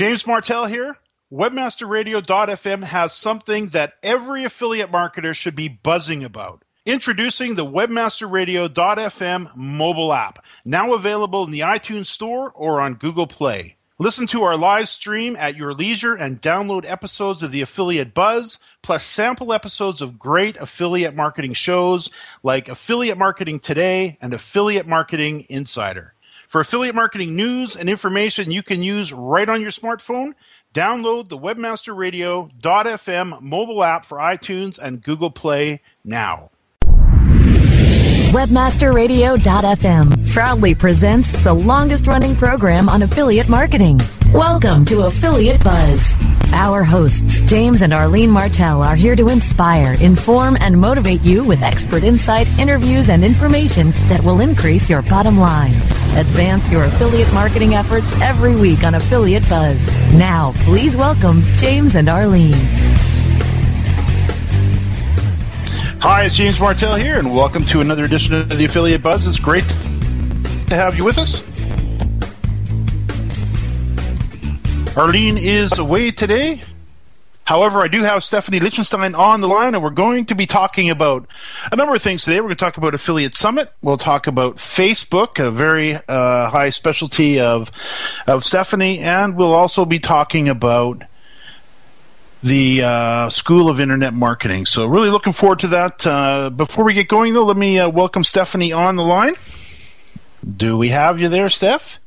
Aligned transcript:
James 0.00 0.26
Martell 0.26 0.64
here. 0.64 0.96
Webmasterradio.fm 1.30 2.84
has 2.84 3.12
something 3.12 3.66
that 3.66 3.98
every 4.02 4.44
affiliate 4.44 4.90
marketer 4.90 5.34
should 5.34 5.54
be 5.54 5.68
buzzing 5.68 6.24
about. 6.24 6.64
Introducing 6.86 7.54
the 7.54 7.66
Webmasterradio.fm 7.66 9.54
mobile 9.54 10.14
app, 10.14 10.42
now 10.64 10.94
available 10.94 11.44
in 11.44 11.50
the 11.50 11.60
iTunes 11.60 12.06
Store 12.06 12.50
or 12.52 12.80
on 12.80 12.94
Google 12.94 13.26
Play. 13.26 13.76
Listen 13.98 14.26
to 14.28 14.42
our 14.42 14.56
live 14.56 14.88
stream 14.88 15.36
at 15.36 15.58
your 15.58 15.74
leisure 15.74 16.14
and 16.14 16.40
download 16.40 16.90
episodes 16.90 17.42
of 17.42 17.50
the 17.50 17.60
Affiliate 17.60 18.14
Buzz, 18.14 18.58
plus 18.80 19.04
sample 19.04 19.52
episodes 19.52 20.00
of 20.00 20.18
great 20.18 20.56
affiliate 20.56 21.14
marketing 21.14 21.52
shows 21.52 22.08
like 22.42 22.70
Affiliate 22.70 23.18
Marketing 23.18 23.60
Today 23.60 24.16
and 24.22 24.32
Affiliate 24.32 24.86
Marketing 24.86 25.44
Insider. 25.50 26.14
For 26.50 26.60
affiliate 26.60 26.94
marketing 26.96 27.36
news 27.36 27.76
and 27.76 27.88
information 27.88 28.50
you 28.50 28.64
can 28.64 28.82
use 28.82 29.12
right 29.12 29.48
on 29.48 29.60
your 29.60 29.70
smartphone, 29.70 30.32
download 30.74 31.28
the 31.28 31.38
webmasterradio.fm 31.38 33.40
mobile 33.40 33.84
app 33.84 34.04
for 34.04 34.18
iTunes 34.18 34.80
and 34.80 35.00
Google 35.00 35.30
Play 35.30 35.80
now. 36.02 36.50
Webmasterradio.fm 38.32 40.32
proudly 40.32 40.74
presents 40.74 41.40
the 41.44 41.54
longest 41.54 42.08
running 42.08 42.34
program 42.34 42.88
on 42.88 43.02
affiliate 43.02 43.48
marketing. 43.48 44.00
Welcome 44.32 44.84
to 44.86 45.02
Affiliate 45.02 45.62
Buzz. 45.62 46.16
Our 46.52 46.82
hosts, 46.82 47.40
James 47.42 47.82
and 47.82 47.92
Arlene 47.92 48.28
Martell, 48.28 48.82
are 48.82 48.96
here 48.96 49.14
to 49.14 49.28
inspire, 49.28 49.94
inform, 50.00 50.56
and 50.60 50.76
motivate 50.76 51.22
you 51.22 51.44
with 51.44 51.62
expert 51.62 52.02
insight, 52.02 52.48
interviews, 52.58 53.08
and 53.08 53.24
information 53.24 53.92
that 54.08 54.22
will 54.24 54.40
increase 54.40 54.90
your 54.90 55.02
bottom 55.02 55.38
line. 55.38 55.74
Advance 56.16 56.72
your 56.72 56.84
affiliate 56.84 57.32
marketing 57.32 57.74
efforts 57.74 58.20
every 58.20 58.56
week 58.56 58.82
on 58.82 58.96
Affiliate 58.96 59.48
Buzz. 59.48 59.88
Now, 60.14 60.52
please 60.64 60.96
welcome 60.96 61.42
James 61.56 61.94
and 61.94 62.08
Arlene. 62.08 62.52
Hi, 66.02 66.24
it's 66.24 66.34
James 66.34 66.58
Martell 66.58 66.96
here, 66.96 67.18
and 67.18 67.32
welcome 67.32 67.64
to 67.66 67.80
another 67.80 68.04
edition 68.04 68.34
of 68.34 68.48
the 68.48 68.64
Affiliate 68.64 69.02
Buzz. 69.02 69.24
It's 69.26 69.38
great 69.38 69.68
to 69.68 70.74
have 70.74 70.96
you 70.96 71.04
with 71.04 71.18
us. 71.18 71.49
Arlene 75.00 75.38
is 75.38 75.78
away 75.78 76.10
today. 76.10 76.60
However, 77.44 77.80
I 77.80 77.88
do 77.88 78.02
have 78.02 78.22
Stephanie 78.22 78.58
Lichtenstein 78.60 79.14
on 79.14 79.40
the 79.40 79.48
line, 79.48 79.74
and 79.74 79.82
we're 79.82 79.88
going 79.88 80.26
to 80.26 80.34
be 80.34 80.44
talking 80.44 80.90
about 80.90 81.26
a 81.72 81.76
number 81.76 81.94
of 81.94 82.02
things 82.02 82.22
today. 82.22 82.36
We're 82.36 82.48
going 82.48 82.56
to 82.58 82.64
talk 82.66 82.76
about 82.76 82.94
Affiliate 82.94 83.34
Summit. 83.34 83.72
We'll 83.82 83.96
talk 83.96 84.26
about 84.26 84.56
Facebook, 84.56 85.42
a 85.42 85.50
very 85.50 85.94
uh, 85.94 86.50
high 86.50 86.68
specialty 86.68 87.40
of 87.40 87.70
of 88.26 88.44
Stephanie, 88.44 88.98
and 88.98 89.38
we'll 89.38 89.54
also 89.54 89.86
be 89.86 90.00
talking 90.00 90.50
about 90.50 90.98
the 92.42 92.82
uh, 92.84 93.30
School 93.30 93.70
of 93.70 93.80
Internet 93.80 94.12
Marketing. 94.12 94.66
So, 94.66 94.84
really 94.84 95.08
looking 95.08 95.32
forward 95.32 95.60
to 95.60 95.68
that. 95.68 96.06
Uh, 96.06 96.50
before 96.50 96.84
we 96.84 96.92
get 96.92 97.08
going, 97.08 97.32
though, 97.32 97.46
let 97.46 97.56
me 97.56 97.78
uh, 97.78 97.88
welcome 97.88 98.22
Stephanie 98.22 98.74
on 98.74 98.96
the 98.96 99.04
line. 99.04 99.32
Do 100.58 100.76
we 100.76 100.90
have 100.90 101.22
you 101.22 101.30
there, 101.30 101.48
Steph? 101.48 101.98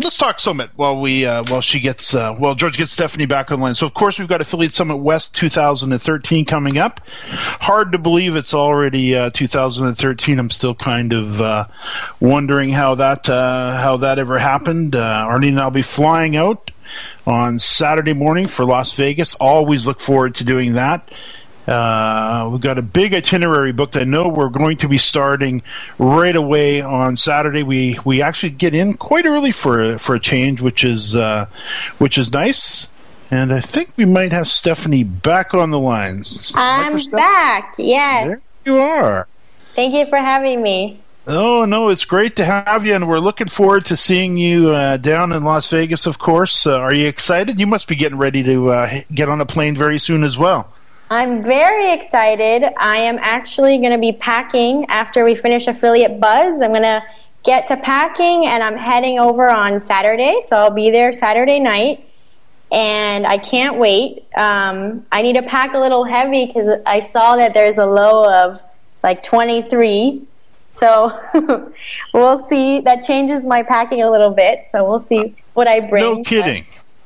Let's 0.00 0.16
talk 0.16 0.40
Summit 0.40 0.70
while 0.76 0.98
we 0.98 1.26
uh, 1.26 1.44
while 1.48 1.60
she 1.60 1.78
gets 1.78 2.14
uh, 2.14 2.34
while 2.34 2.54
George 2.54 2.78
gets 2.78 2.92
Stephanie 2.92 3.26
back 3.26 3.52
online. 3.52 3.74
So, 3.74 3.84
of 3.84 3.92
course, 3.92 4.18
we've 4.18 4.26
got 4.26 4.40
Affiliate 4.40 4.72
Summit 4.72 4.96
West 4.96 5.36
2013 5.36 6.46
coming 6.46 6.78
up. 6.78 7.00
Hard 7.08 7.92
to 7.92 7.98
believe 7.98 8.34
it's 8.34 8.54
already 8.54 9.14
uh, 9.14 9.30
2013. 9.30 10.38
I'm 10.38 10.50
still 10.50 10.74
kind 10.74 11.12
of 11.12 11.68
wondering 12.20 12.70
how 12.70 12.94
that 12.96 13.26
how 13.26 13.98
that 13.98 14.18
ever 14.18 14.38
happened. 14.38 14.92
Arnie 14.92 15.48
and 15.48 15.60
I'll 15.60 15.70
be 15.70 15.82
flying 15.82 16.36
out 16.36 16.70
on 17.26 17.58
Saturday 17.58 18.14
morning 18.14 18.46
for 18.46 18.64
Las 18.64 18.94
Vegas. 18.96 19.34
Always 19.34 19.86
look 19.86 20.00
forward 20.00 20.36
to 20.36 20.44
doing 20.44 20.72
that. 20.72 21.12
Uh, 21.66 22.48
we've 22.50 22.60
got 22.60 22.78
a 22.78 22.82
big 22.82 23.14
itinerary 23.14 23.72
booked. 23.72 23.96
I 23.96 24.04
know 24.04 24.28
we're 24.28 24.48
going 24.48 24.76
to 24.78 24.88
be 24.88 24.98
starting 24.98 25.62
right 25.98 26.34
away 26.34 26.80
on 26.80 27.16
Saturday. 27.16 27.62
We 27.62 27.98
we 28.04 28.20
actually 28.20 28.50
get 28.50 28.74
in 28.74 28.94
quite 28.94 29.26
early 29.26 29.52
for 29.52 29.98
for 29.98 30.16
a 30.16 30.20
change, 30.20 30.60
which 30.60 30.82
is 30.82 31.14
uh, 31.14 31.46
which 31.98 32.18
is 32.18 32.32
nice. 32.32 32.88
And 33.30 33.52
I 33.52 33.60
think 33.60 33.90
we 33.96 34.04
might 34.04 34.32
have 34.32 34.46
Stephanie 34.48 35.04
back 35.04 35.54
on 35.54 35.70
the 35.70 35.78
line. 35.78 36.22
I'm 36.54 36.98
back. 37.12 37.74
Yes, 37.78 38.62
there 38.62 38.74
you 38.74 38.80
are. 38.80 39.28
Thank 39.74 39.94
you 39.94 40.06
for 40.06 40.18
having 40.18 40.62
me. 40.62 41.00
Oh 41.28 41.64
no, 41.64 41.88
it's 41.88 42.04
great 42.04 42.34
to 42.36 42.44
have 42.44 42.84
you, 42.84 42.94
and 42.94 43.06
we're 43.08 43.20
looking 43.20 43.46
forward 43.46 43.84
to 43.86 43.96
seeing 43.96 44.36
you 44.36 44.70
uh, 44.70 44.96
down 44.96 45.30
in 45.30 45.44
Las 45.44 45.70
Vegas. 45.70 46.06
Of 46.06 46.18
course, 46.18 46.66
uh, 46.66 46.76
are 46.76 46.92
you 46.92 47.06
excited? 47.06 47.60
You 47.60 47.68
must 47.68 47.86
be 47.86 47.94
getting 47.94 48.18
ready 48.18 48.42
to 48.42 48.70
uh, 48.70 48.90
get 49.14 49.28
on 49.28 49.40
a 49.40 49.46
plane 49.46 49.76
very 49.76 50.00
soon 50.00 50.24
as 50.24 50.36
well. 50.36 50.72
I'm 51.12 51.42
very 51.42 51.92
excited. 51.92 52.64
I 52.78 52.96
am 52.96 53.18
actually 53.20 53.76
going 53.76 53.92
to 53.92 53.98
be 53.98 54.12
packing 54.12 54.86
after 54.88 55.26
we 55.26 55.34
finish 55.34 55.66
Affiliate 55.66 56.18
Buzz. 56.18 56.62
I'm 56.62 56.70
going 56.70 56.84
to 56.84 57.02
get 57.44 57.68
to 57.68 57.76
packing, 57.76 58.46
and 58.46 58.62
I'm 58.62 58.78
heading 58.78 59.18
over 59.18 59.50
on 59.50 59.78
Saturday, 59.82 60.40
so 60.42 60.56
I'll 60.56 60.70
be 60.70 60.90
there 60.90 61.12
Saturday 61.12 61.60
night. 61.60 62.08
And 62.72 63.26
I 63.26 63.36
can't 63.36 63.76
wait. 63.76 64.24
Um, 64.34 65.04
I 65.12 65.20
need 65.20 65.34
to 65.34 65.42
pack 65.42 65.74
a 65.74 65.78
little 65.78 66.04
heavy 66.04 66.46
because 66.46 66.80
I 66.86 67.00
saw 67.00 67.36
that 67.36 67.52
there's 67.52 67.76
a 67.76 67.84
low 67.84 68.46
of 68.46 68.62
like 69.02 69.22
23 69.22 70.26
so 70.72 71.12
we'll 72.14 72.38
see. 72.38 72.80
That 72.80 73.02
changes 73.02 73.44
my 73.44 73.62
packing 73.62 74.02
a 74.02 74.10
little 74.10 74.30
bit. 74.30 74.66
So 74.68 74.88
we'll 74.88 75.00
see 75.00 75.36
what 75.52 75.68
I 75.68 75.80
bring. 75.80 76.02
No 76.02 76.24
kidding. 76.24 76.64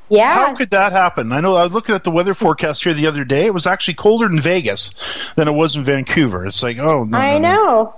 Yeah. 0.09 0.34
How 0.34 0.55
could 0.55 0.71
that 0.71 0.93
happen? 0.93 1.33
I 1.33 1.41
know 1.41 1.56
I 1.56 1.65
was 1.65 1.72
looking 1.72 1.94
at 1.94 2.05
the 2.05 2.11
weather 2.11 2.34
forecast 2.34 2.84
here 2.84 2.94
the 2.94 3.06
other 3.06 3.25
day. 3.25 3.47
It 3.47 3.55
was 3.55 3.67
actually 3.67 3.94
colder 3.94 4.27
in 4.27 4.41
Vegas 4.41 5.33
than 5.34 5.49
it 5.49 5.53
was 5.53 5.77
in 5.77 5.83
Vancouver. 5.83 6.47
It's 6.47 6.62
like, 6.62 6.78
oh 6.78 7.05
no. 7.05 7.19
I 7.19 7.39
no, 7.39 7.55
know. 7.55 7.65
No. 7.65 7.94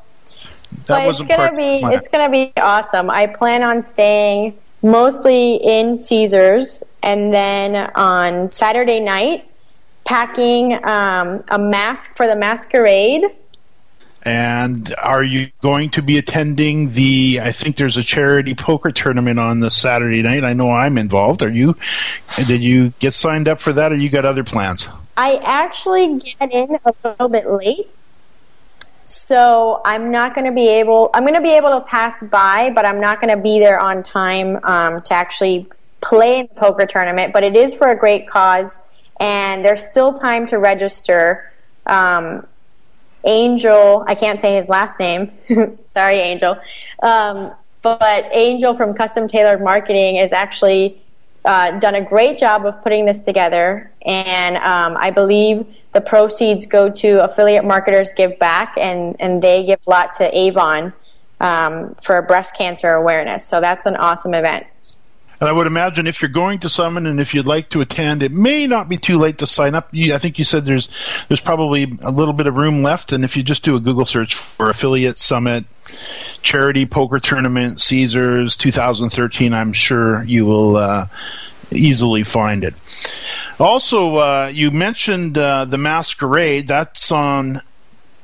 That 0.87 1.07
but 1.07 1.09
it's 1.09 1.23
gonna 1.23 1.57
be 1.57 1.81
it's 1.83 2.09
gonna 2.09 2.31
be 2.31 2.53
awesome. 2.57 3.11
I 3.11 3.27
plan 3.27 3.63
on 3.63 3.81
staying 3.81 4.59
mostly 4.83 5.57
in 5.57 5.97
Caesars, 5.97 6.85
and 7.03 7.33
then 7.33 7.91
on 7.95 8.51
Saturday 8.51 9.01
night, 9.01 9.49
packing 10.05 10.75
um, 10.85 11.43
a 11.49 11.59
mask 11.59 12.17
for 12.17 12.27
the 12.27 12.37
masquerade 12.37 13.25
and 14.29 14.93
are 15.03 15.23
you 15.23 15.51
going 15.63 15.89
to 15.89 16.03
be 16.03 16.19
attending 16.19 16.91
the? 16.91 17.41
I 17.43 17.51
think 17.51 17.77
there's 17.77 17.97
a 17.97 18.03
charity 18.05 18.55
poker 18.55 18.93
tournament 18.93 19.39
on 19.39 19.61
the 19.61 19.71
Saturday 19.71 20.21
night. 20.21 20.45
I 20.45 20.53
know 20.53 20.71
I'm 20.71 20.99
involved. 20.99 21.43
Are 21.43 21.49
you? 21.49 21.75
Did 22.47 22.63
you 22.63 22.93
get 22.99 23.15
signed 23.15 23.49
up 23.49 23.59
for 23.59 23.73
that, 23.73 23.91
or 23.91 23.95
you 23.95 24.11
got 24.11 24.27
other 24.27 24.45
plans? 24.45 24.91
I 25.17 25.41
actually 25.43 26.19
get 26.19 26.53
in 26.53 26.79
a 26.85 26.95
little 27.03 27.31
bit 27.31 27.49
late, 27.49 27.87
so 29.05 29.81
I'm 29.87 30.11
not 30.11 30.35
going 30.35 30.45
to 30.45 30.53
be 30.53 30.69
able. 30.69 31.09
I'm 31.15 31.23
going 31.23 31.35
to 31.35 31.41
be 31.41 31.57
able 31.57 31.71
to 31.71 31.81
pass 31.81 32.23
by, 32.23 32.71
but 32.75 32.85
I'm 32.85 33.01
not 33.01 33.23
going 33.23 33.35
to 33.35 33.43
be 33.43 33.59
there 33.59 33.81
on 33.81 34.03
time 34.03 34.61
um, 34.63 35.01
to 35.01 35.15
actually 35.15 35.67
play 36.03 36.41
in 36.41 36.49
the 36.49 36.61
poker 36.61 36.85
tournament. 36.85 37.33
But 37.33 37.45
it 37.45 37.57
is 37.57 37.73
for 37.73 37.89
a 37.89 37.97
great 37.97 38.29
cause, 38.29 38.83
and 39.19 39.65
there's 39.65 39.83
still 39.83 40.13
time 40.13 40.47
to 40.49 40.59
register. 40.59 41.51
Um, 41.87 42.47
Angel, 43.29 44.05
I 44.07 44.15
can't 44.15 44.41
say 44.41 44.57
his 44.57 44.69
last 44.69 44.99
name. 44.99 45.31
Sorry, 45.85 46.19
Angel. 46.19 46.59
Um, 47.03 47.47
but 47.83 48.29
Angel 48.33 48.75
from 48.75 48.95
Custom 48.95 49.29
Tailored 49.29 49.63
Marketing 49.63 50.17
has 50.17 50.33
actually 50.33 50.97
uh, 51.45 51.79
done 51.79 51.95
a 51.95 52.01
great 52.01 52.39
job 52.39 52.65
of 52.65 52.83
putting 52.83 53.05
this 53.05 53.25
together. 53.25 53.91
And 54.05 54.57
um, 54.57 54.97
I 54.99 55.11
believe 55.11 55.67
the 55.93 56.01
proceeds 56.01 56.67
go 56.67 56.91
to 56.91 57.25
affiliate 57.25 57.65
marketers 57.65 58.13
give 58.15 58.39
back, 58.39 58.75
and, 58.79 59.15
and 59.21 59.43
they 59.43 59.65
give 59.65 59.81
a 59.87 59.91
lot 59.91 60.15
to 60.15 60.37
Avon 60.37 60.93
um, 61.41 61.95
for 62.03 62.21
breast 62.23 62.57
cancer 62.57 62.93
awareness. 62.95 63.45
So 63.45 63.61
that's 63.61 63.87
an 63.87 63.97
awesome 63.97 64.35
event. 64.35 64.67
And 65.41 65.49
I 65.49 65.53
would 65.53 65.67
imagine 65.67 66.07
if 66.07 66.21
you're 66.21 66.29
going 66.29 66.59
to 66.61 66.69
Summit 66.69 67.07
and 67.07 67.21
if 67.21 67.33
you'd 67.33 67.47
like 67.47 67.69
to 67.71 67.81
attend, 67.81 68.23
it 68.23 68.33
may 68.33 68.67
not 68.67 68.89
be 68.89 68.97
too 68.97 69.19
late 69.19 69.39
to 69.39 69.47
sign 69.47 69.75
up. 69.75 69.89
You, 69.93 70.15
I 70.15 70.19
think 70.19 70.39
you 70.39 70.45
said 70.45 70.65
there's 70.65 70.89
there's 71.29 71.41
probably 71.41 71.85
a 72.05 72.11
little 72.11 72.35
bit 72.35 72.47
of 72.47 72.57
room 72.57 72.83
left, 72.83 73.13
and 73.13 73.25
if 73.25 73.37
you 73.37 73.43
just 73.43 73.65
do 73.65 73.77
a 73.77 73.81
Google 73.81 74.05
search 74.05 74.35
for 74.35 74.69
Affiliate 74.69 75.19
Summit, 75.19 75.65
Charity 76.43 76.87
Poker 76.87 77.21
Tournament, 77.21 77.81
Caesars 77.81 78.57
2013, 78.57 79.53
I'm 79.53 79.73
sure 79.73 80.25
you 80.25 80.45
will 80.45 80.77
uh, 80.77 81.07
easily 81.71 82.25
find 82.25 82.65
it. 82.65 82.75
Also, 83.61 84.17
uh, 84.17 84.51
you 84.53 84.71
mentioned 84.71 85.39
uh, 85.39 85.65
the 85.65 85.79
Masquerade. 85.79 86.67
That's 86.67 87.13
on 87.13 87.57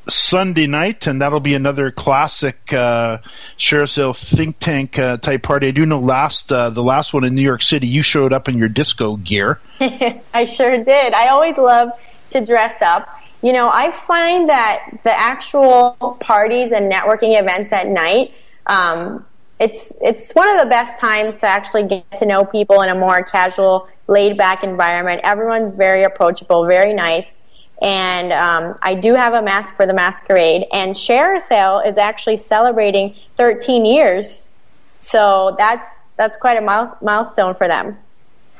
Sunday 0.07 0.67
night, 0.67 1.07
and 1.07 1.21
that'll 1.21 1.41
be 1.41 1.55
another 1.55 1.91
classic 1.91 2.73
uh, 2.73 3.19
ShareASale 3.57 4.17
think 4.17 4.59
tank 4.59 4.99
uh, 4.99 5.17
type 5.17 5.43
party. 5.43 5.69
I 5.69 5.71
do 5.71 5.87
know 5.87 6.01
last 6.01 6.53
uh, 6.53 6.71
the 6.71 6.83
last 6.83 7.15
one 7.15 7.25
in 7.25 7.35
New 7.35 7.43
York 7.43 7.63
City, 7.63 7.87
you 7.87 8.03
showed 8.03 8.33
up 8.33 8.49
in 8.49 8.57
your 8.57 8.69
disco 8.69 9.17
gear. 9.17 9.61
I 9.81 10.45
sure 10.45 10.83
did. 10.85 11.15
I 11.15 11.29
always 11.29 11.57
love 11.57 11.91
to 12.31 12.45
dress 12.45 12.83
up. 12.83 13.09
You 13.43 13.53
know, 13.53 13.71
I 13.73 13.91
find 13.91 14.49
that 14.49 15.01
the 15.05 15.13
actual 15.13 15.93
parties 16.21 16.73
and 16.73 16.91
networking 16.91 17.39
events 17.39 17.73
at 17.73 17.87
night, 17.87 18.33
um, 18.67 19.25
it's 19.61 19.97
it's 20.01 20.33
one 20.33 20.49
of 20.49 20.61
the 20.61 20.69
best 20.69 20.99
times 20.99 21.37
to 21.37 21.47
actually 21.47 21.85
get 21.85 22.05
to 22.17 22.27
know 22.27 22.45
people 22.45 22.83
in 22.83 22.91
a 22.91 22.95
more 22.95 23.23
casual, 23.23 23.89
laid 24.07 24.37
back 24.37 24.65
environment. 24.65 25.21
Everyone's 25.25 25.75
very 25.75 26.03
approachable, 26.03 26.67
very 26.67 26.93
nice. 26.93 27.41
And 27.85 28.33
um, 28.33 28.79
I 28.83 28.95
do 28.95 29.15
have 29.15 29.35
a 29.35 29.43
mask 29.43 29.77
for 29.77 29.87
the 29.87 29.93
masquerade. 29.93 30.67
And 30.73 30.95
ShareASale 30.95 31.87
is 31.87 31.99
actually 31.99 32.39
celebrating 32.39 33.15
13 33.37 33.85
years, 33.85 34.51
so 34.99 35.55
that's 35.59 35.99
that's 36.17 36.37
quite 36.39 36.57
a 36.57 36.95
milestone 37.03 37.55
for 37.55 37.69
them. 37.69 37.99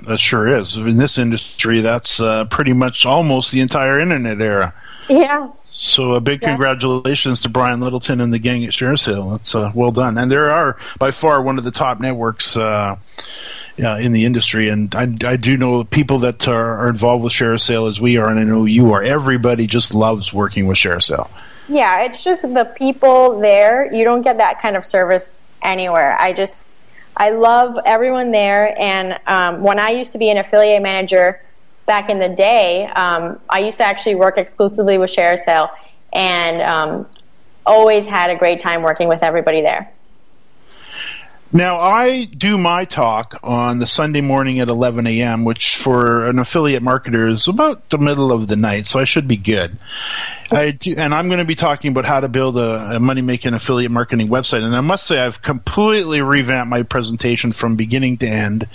That 0.07 0.19
sure 0.19 0.49
is. 0.49 0.77
In 0.77 0.99
this 0.99 1.19
industry, 1.19 1.81
that's 1.81 2.21
uh, 2.21 2.45
pretty 2.47 2.73
much 2.73 3.07
almost 3.07 3.53
the 3.53 3.61
entire 3.61 3.99
internet 3.99 4.41
era. 4.41 4.75
Yeah. 5.09 5.51
So 5.71 6.13
a 6.13 6.21
big 6.21 6.35
exactly. 6.35 6.53
congratulations 6.53 7.41
to 7.41 7.49
Brian 7.49 7.81
Littleton 7.81 8.21
and 8.21 8.33
the 8.33 8.39
gang 8.39 8.65
at 8.65 8.71
ShareASale. 8.71 9.33
That's 9.33 9.55
uh, 9.55 9.71
well 9.75 9.91
done. 9.91 10.19
And 10.19 10.31
there 10.31 10.51
are 10.51 10.77
by 10.99 11.13
far 11.13 11.43
one 11.43 11.59
of 11.59 11.65
the 11.65 11.71
top 11.71 12.01
networks 12.01 12.57
uh, 12.57 12.97
uh, 13.83 13.99
in 14.01 14.13
the 14.13 14.25
industry. 14.25 14.69
And 14.69 14.95
I, 14.95 15.03
I 15.27 15.37
do 15.37 15.57
know 15.57 15.85
people 15.85 16.19
that 16.21 16.47
are, 16.49 16.75
are 16.79 16.89
involved 16.89 17.25
with 17.25 17.33
ShareASale 17.33 17.89
as 17.89 18.01
we 18.01 18.17
are, 18.17 18.29
and 18.29 18.39
I 18.39 18.45
know 18.45 18.65
you 18.65 18.93
are. 18.93 19.03
Everybody 19.03 19.67
just 19.67 19.95
loves 19.95 20.33
working 20.33 20.67
with 20.67 20.77
ShareASale. 20.77 21.29
Yeah, 21.69 22.03
it's 22.03 22.23
just 22.23 22.43
the 22.43 22.65
people 22.65 23.41
there. 23.41 23.93
You 23.95 24.05
don't 24.05 24.23
get 24.23 24.39
that 24.39 24.61
kind 24.61 24.77
of 24.77 24.85
service 24.85 25.43
anywhere. 25.63 26.17
I 26.21 26.33
just 26.33 26.77
I 27.17 27.31
love 27.31 27.79
everyone 27.87 28.33
there. 28.33 28.75
And 28.79 29.19
um, 29.27 29.63
when 29.63 29.79
I 29.79 29.91
used 29.91 30.13
to 30.13 30.19
be 30.19 30.31
an 30.31 30.37
affiliate 30.37 30.83
manager 30.83 31.41
back 31.87 32.11
in 32.11 32.19
the 32.19 32.29
day, 32.29 32.87
um, 32.87 33.41
I 33.49 33.61
used 33.61 33.79
to 33.79 33.85
actually 33.85 34.17
work 34.17 34.37
exclusively 34.37 34.99
with 34.99 35.11
ShareASale 35.11 35.71
and 36.13 36.63
um, 36.63 37.07
always 37.65 38.07
had 38.07 38.31
a 38.31 38.37
great 38.37 38.61
time 38.61 38.83
working 38.83 39.09
with 39.09 39.23
everybody 39.23 39.63
there. 39.63 39.91
Now, 41.57 41.79
I 41.79 42.25
do 42.25 42.59
my 42.59 42.85
talk 42.85 43.39
on 43.45 43.79
the 43.79 43.87
Sunday 43.87 44.23
morning 44.23 44.59
at 44.59 44.69
11 44.69 45.07
a.m., 45.07 45.45
which 45.45 45.77
for 45.77 46.25
an 46.25 46.41
affiliate 46.41 46.83
marketer 46.83 47.31
is 47.31 47.47
about 47.47 47.91
the 47.91 47.99
middle 47.99 48.33
of 48.33 48.49
the 48.49 48.57
night, 48.57 48.89
so 48.89 48.99
I 48.99 49.05
should 49.05 49.29
be 49.29 49.37
good. 49.37 49.79
I 50.51 50.73
do, 50.73 50.95
and 50.99 51.15
I'm 51.15 51.27
going 51.29 51.39
to 51.39 51.45
be 51.45 51.55
talking 51.55 51.91
about 51.93 52.07
how 52.07 52.21
to 52.21 52.29
build 52.29 52.59
a, 52.59 52.97
a 52.97 53.01
money 53.01 53.23
making 53.23 53.55
affiliate 53.55 53.91
marketing 53.91 54.29
website. 54.29 54.65
And 54.65 54.75
I 54.75 54.81
must 54.81 55.07
say, 55.07 55.21
I've 55.21 55.43
completely 55.43 56.21
revamped 56.23 56.71
my 56.71 56.83
presentation 56.83 57.53
from 57.53 57.77
beginning 57.77 58.19
to 58.19 58.27
end, 58.27 58.67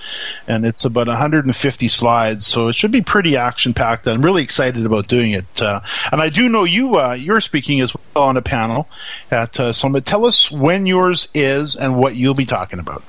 and 0.47 0.65
it's 0.65 0.85
about 0.85 1.07
150 1.07 1.87
slides, 1.89 2.47
so 2.47 2.69
it 2.69 2.75
should 2.75 2.91
be 2.91 3.01
pretty 3.01 3.35
action 3.35 3.73
packed. 3.73 4.07
I'm 4.07 4.23
really 4.23 4.41
excited 4.41 4.85
about 4.85 5.07
doing 5.07 5.31
it. 5.31 5.61
Uh, 5.61 5.81
and 6.11 6.21
I 6.21 6.29
do 6.29 6.49
know 6.49 6.63
you 6.63 6.95
uh, 6.95 7.13
you're 7.13 7.41
speaking 7.41 7.81
as 7.81 7.93
well 7.93 8.27
on 8.27 8.37
a 8.37 8.41
panel 8.41 8.89
at 9.31 9.59
uh, 9.59 9.73
Summit. 9.73 10.05
Tell 10.05 10.25
us 10.25 10.51
when 10.51 10.85
yours 10.85 11.27
is 11.33 11.75
and 11.75 11.97
what 11.97 12.15
you'll 12.15 12.33
be 12.33 12.45
talking 12.45 12.68
about. 12.77 13.03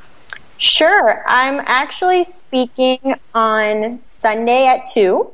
Sure, 0.57 1.23
I'm 1.27 1.61
actually 1.67 2.25
speaking 2.25 3.15
on 3.35 4.01
Sunday 4.03 4.67
at 4.67 4.87
two. 4.87 5.31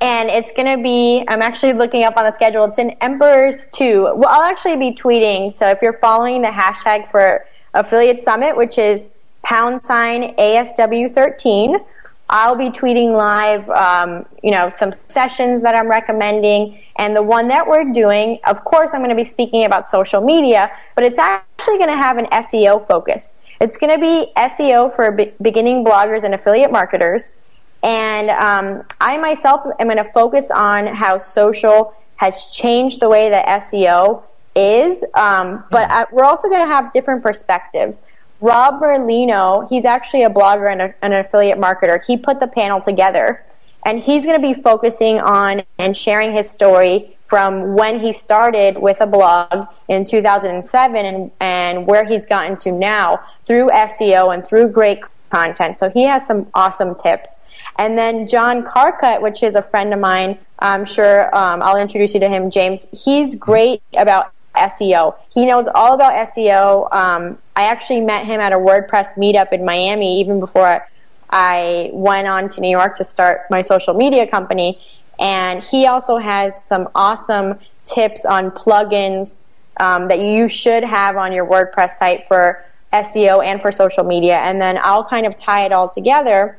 And 0.00 0.28
it's 0.30 0.52
going 0.52 0.76
to 0.76 0.82
be 0.82 1.24
i'm 1.28 1.42
actually 1.42 1.74
looking 1.74 2.02
up 2.02 2.16
on 2.16 2.24
the 2.24 2.34
schedule. 2.34 2.64
It's 2.64 2.78
in 2.78 2.90
emperors 3.00 3.68
2 3.72 4.14
well 4.16 4.28
i'll 4.28 4.50
actually 4.50 4.76
be 4.76 4.92
tweeting. 4.92 5.52
So 5.52 5.68
if 5.68 5.80
you're 5.80 5.92
following 5.92 6.42
the 6.42 6.48
hashtag 6.48 7.08
for 7.08 7.46
affiliate 7.72 8.20
summit 8.20 8.56
which 8.56 8.78
is 8.78 9.10
pound 9.42 9.82
sign 9.82 10.34
asw13 10.36 11.84
i'll 12.32 12.56
be 12.56 12.68
tweeting 12.70 13.14
live 13.16 13.70
um, 13.70 14.26
you 14.42 14.50
know 14.50 14.68
some 14.68 14.92
sessions 14.92 15.62
that 15.62 15.76
i'm 15.76 15.88
recommending 15.88 16.76
and 16.96 17.14
the 17.14 17.22
one 17.22 17.46
that 17.46 17.64
we're 17.66 17.90
doing 17.92 18.38
of 18.46 18.64
course 18.64 18.92
i'm 18.92 19.00
going 19.00 19.10
to 19.10 19.16
be 19.16 19.24
speaking 19.24 19.64
about 19.64 19.88
social 19.88 20.20
media 20.20 20.70
but 20.96 21.04
it's 21.04 21.18
actually 21.18 21.78
going 21.78 21.90
to 21.90 21.96
have 21.96 22.18
an 22.18 22.26
seo 22.26 22.84
focus 22.84 23.36
it's 23.60 23.76
going 23.76 23.94
to 23.94 24.00
be 24.00 24.32
seo 24.36 24.92
for 24.92 25.12
beginning 25.40 25.84
bloggers 25.84 26.24
and 26.24 26.34
affiliate 26.34 26.72
marketers 26.72 27.36
and 27.82 28.30
um, 28.30 28.84
I 29.00 29.18
myself 29.18 29.66
am 29.78 29.88
going 29.88 29.96
to 29.96 30.10
focus 30.12 30.50
on 30.50 30.86
how 30.86 31.18
social 31.18 31.94
has 32.16 32.52
changed 32.52 33.00
the 33.00 33.08
way 33.08 33.28
that 33.30 33.46
SEO 33.60 34.22
is. 34.54 35.04
Um, 35.14 35.64
but 35.70 35.90
I, 35.90 36.06
we're 36.12 36.24
also 36.24 36.48
going 36.48 36.62
to 36.62 36.68
have 36.68 36.92
different 36.92 37.22
perspectives. 37.22 38.02
Rob 38.42 38.80
Merlino, 38.80 39.68
he's 39.70 39.84
actually 39.84 40.24
a 40.24 40.30
blogger 40.30 40.70
and 40.70 40.82
a, 40.82 40.94
an 41.00 41.12
affiliate 41.12 41.58
marketer. 41.58 42.04
He 42.04 42.16
put 42.16 42.40
the 42.40 42.48
panel 42.48 42.80
together, 42.80 43.40
and 43.86 44.00
he's 44.00 44.26
going 44.26 44.40
to 44.40 44.46
be 44.46 44.52
focusing 44.52 45.20
on 45.20 45.62
and 45.78 45.96
sharing 45.96 46.32
his 46.32 46.50
story 46.50 47.16
from 47.24 47.74
when 47.74 48.00
he 48.00 48.12
started 48.12 48.76
with 48.76 49.00
a 49.00 49.06
blog 49.06 49.66
in 49.88 50.04
2007 50.04 51.06
and, 51.06 51.30
and 51.40 51.86
where 51.86 52.04
he's 52.04 52.26
gotten 52.26 52.56
to 52.58 52.72
now 52.72 53.20
through 53.40 53.68
SEO 53.70 54.34
and 54.34 54.46
through 54.46 54.68
great 54.68 55.02
content. 55.30 55.78
So 55.78 55.88
he 55.88 56.02
has 56.04 56.26
some 56.26 56.48
awesome 56.52 56.94
tips. 56.94 57.40
And 57.78 57.96
then 57.96 58.26
John 58.26 58.64
Carcutt, 58.64 59.22
which 59.22 59.42
is 59.42 59.54
a 59.54 59.62
friend 59.62 59.94
of 59.94 60.00
mine, 60.00 60.36
I'm 60.58 60.84
sure 60.84 61.34
um, 61.34 61.62
I'll 61.62 61.80
introduce 61.80 62.12
you 62.12 62.20
to 62.20 62.28
him, 62.28 62.50
James. 62.50 62.86
He's 62.92 63.34
great 63.34 63.82
about 63.96 64.32
SEO. 64.70 65.16
He 65.32 65.46
knows 65.46 65.68
all 65.74 65.94
about 65.94 66.14
SEO. 66.28 66.92
Um, 66.92 67.38
I 67.56 67.64
actually 67.64 68.00
met 68.00 68.26
him 68.26 68.40
at 68.40 68.52
a 68.52 68.56
WordPress 68.56 69.16
meetup 69.16 69.52
in 69.52 69.64
Miami 69.64 70.20
even 70.20 70.40
before 70.40 70.86
I 71.30 71.90
went 71.92 72.28
on 72.28 72.48
to 72.50 72.60
New 72.60 72.70
York 72.70 72.96
to 72.96 73.04
start 73.04 73.46
my 73.50 73.62
social 73.62 73.94
media 73.94 74.26
company. 74.26 74.80
And 75.18 75.62
he 75.62 75.86
also 75.86 76.18
has 76.18 76.62
some 76.62 76.88
awesome 76.94 77.58
tips 77.84 78.24
on 78.24 78.50
plugins 78.50 79.38
um, 79.80 80.08
that 80.08 80.20
you 80.20 80.48
should 80.48 80.84
have 80.84 81.16
on 81.16 81.32
your 81.32 81.46
WordPress 81.46 81.92
site 81.92 82.26
for 82.28 82.64
SEO 82.92 83.44
and 83.44 83.60
for 83.60 83.72
social 83.72 84.04
media. 84.04 84.38
And 84.38 84.60
then 84.60 84.78
I'll 84.82 85.04
kind 85.04 85.26
of 85.26 85.36
tie 85.36 85.64
it 85.64 85.72
all 85.72 85.88
together 85.88 86.58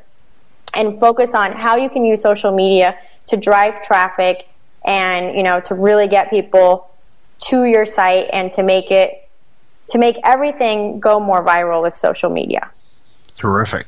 and 0.75 0.99
focus 0.99 1.35
on 1.35 1.51
how 1.51 1.75
you 1.75 1.89
can 1.89 2.03
use 2.03 2.21
social 2.21 2.51
media 2.51 2.97
to 3.27 3.37
drive 3.37 3.83
traffic 3.83 4.47
and, 4.85 5.35
you 5.35 5.43
know, 5.43 5.59
to 5.61 5.75
really 5.75 6.07
get 6.07 6.29
people 6.29 6.89
to 7.47 7.65
your 7.65 7.85
site 7.85 8.27
and 8.31 8.51
to 8.53 8.63
make 8.63 8.91
it, 8.91 9.29
to 9.89 9.97
make 9.97 10.17
everything 10.23 10.99
go 10.99 11.19
more 11.19 11.43
viral 11.43 11.81
with 11.81 11.95
social 11.95 12.29
media. 12.29 12.71
Terrific. 13.35 13.87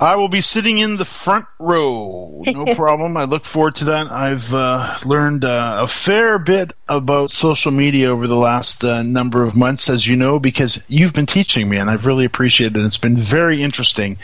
I 0.00 0.16
will 0.16 0.28
be 0.28 0.40
sitting 0.40 0.78
in 0.78 0.96
the 0.96 1.04
front 1.04 1.46
row. 1.58 2.42
No 2.46 2.64
problem. 2.74 3.16
I 3.16 3.24
look 3.24 3.44
forward 3.44 3.76
to 3.76 3.84
that. 3.86 4.10
I've 4.10 4.52
uh, 4.52 4.96
learned 5.04 5.44
uh, 5.44 5.78
a 5.82 5.88
fair 5.88 6.38
bit 6.38 6.72
about 6.88 7.30
social 7.30 7.70
media 7.70 8.10
over 8.10 8.26
the 8.26 8.36
last 8.36 8.82
uh, 8.82 9.02
number 9.02 9.44
of 9.44 9.56
months, 9.56 9.88
as 9.88 10.06
you 10.06 10.16
know, 10.16 10.38
because 10.38 10.84
you've 10.88 11.14
been 11.14 11.26
teaching 11.26 11.68
me, 11.68 11.76
and 11.76 11.88
I've 11.88 12.06
really 12.06 12.24
appreciated 12.24 12.76
it. 12.76 12.84
It's 12.84 12.98
been 12.98 13.16
very 13.16 13.62
interesting. 13.62 14.18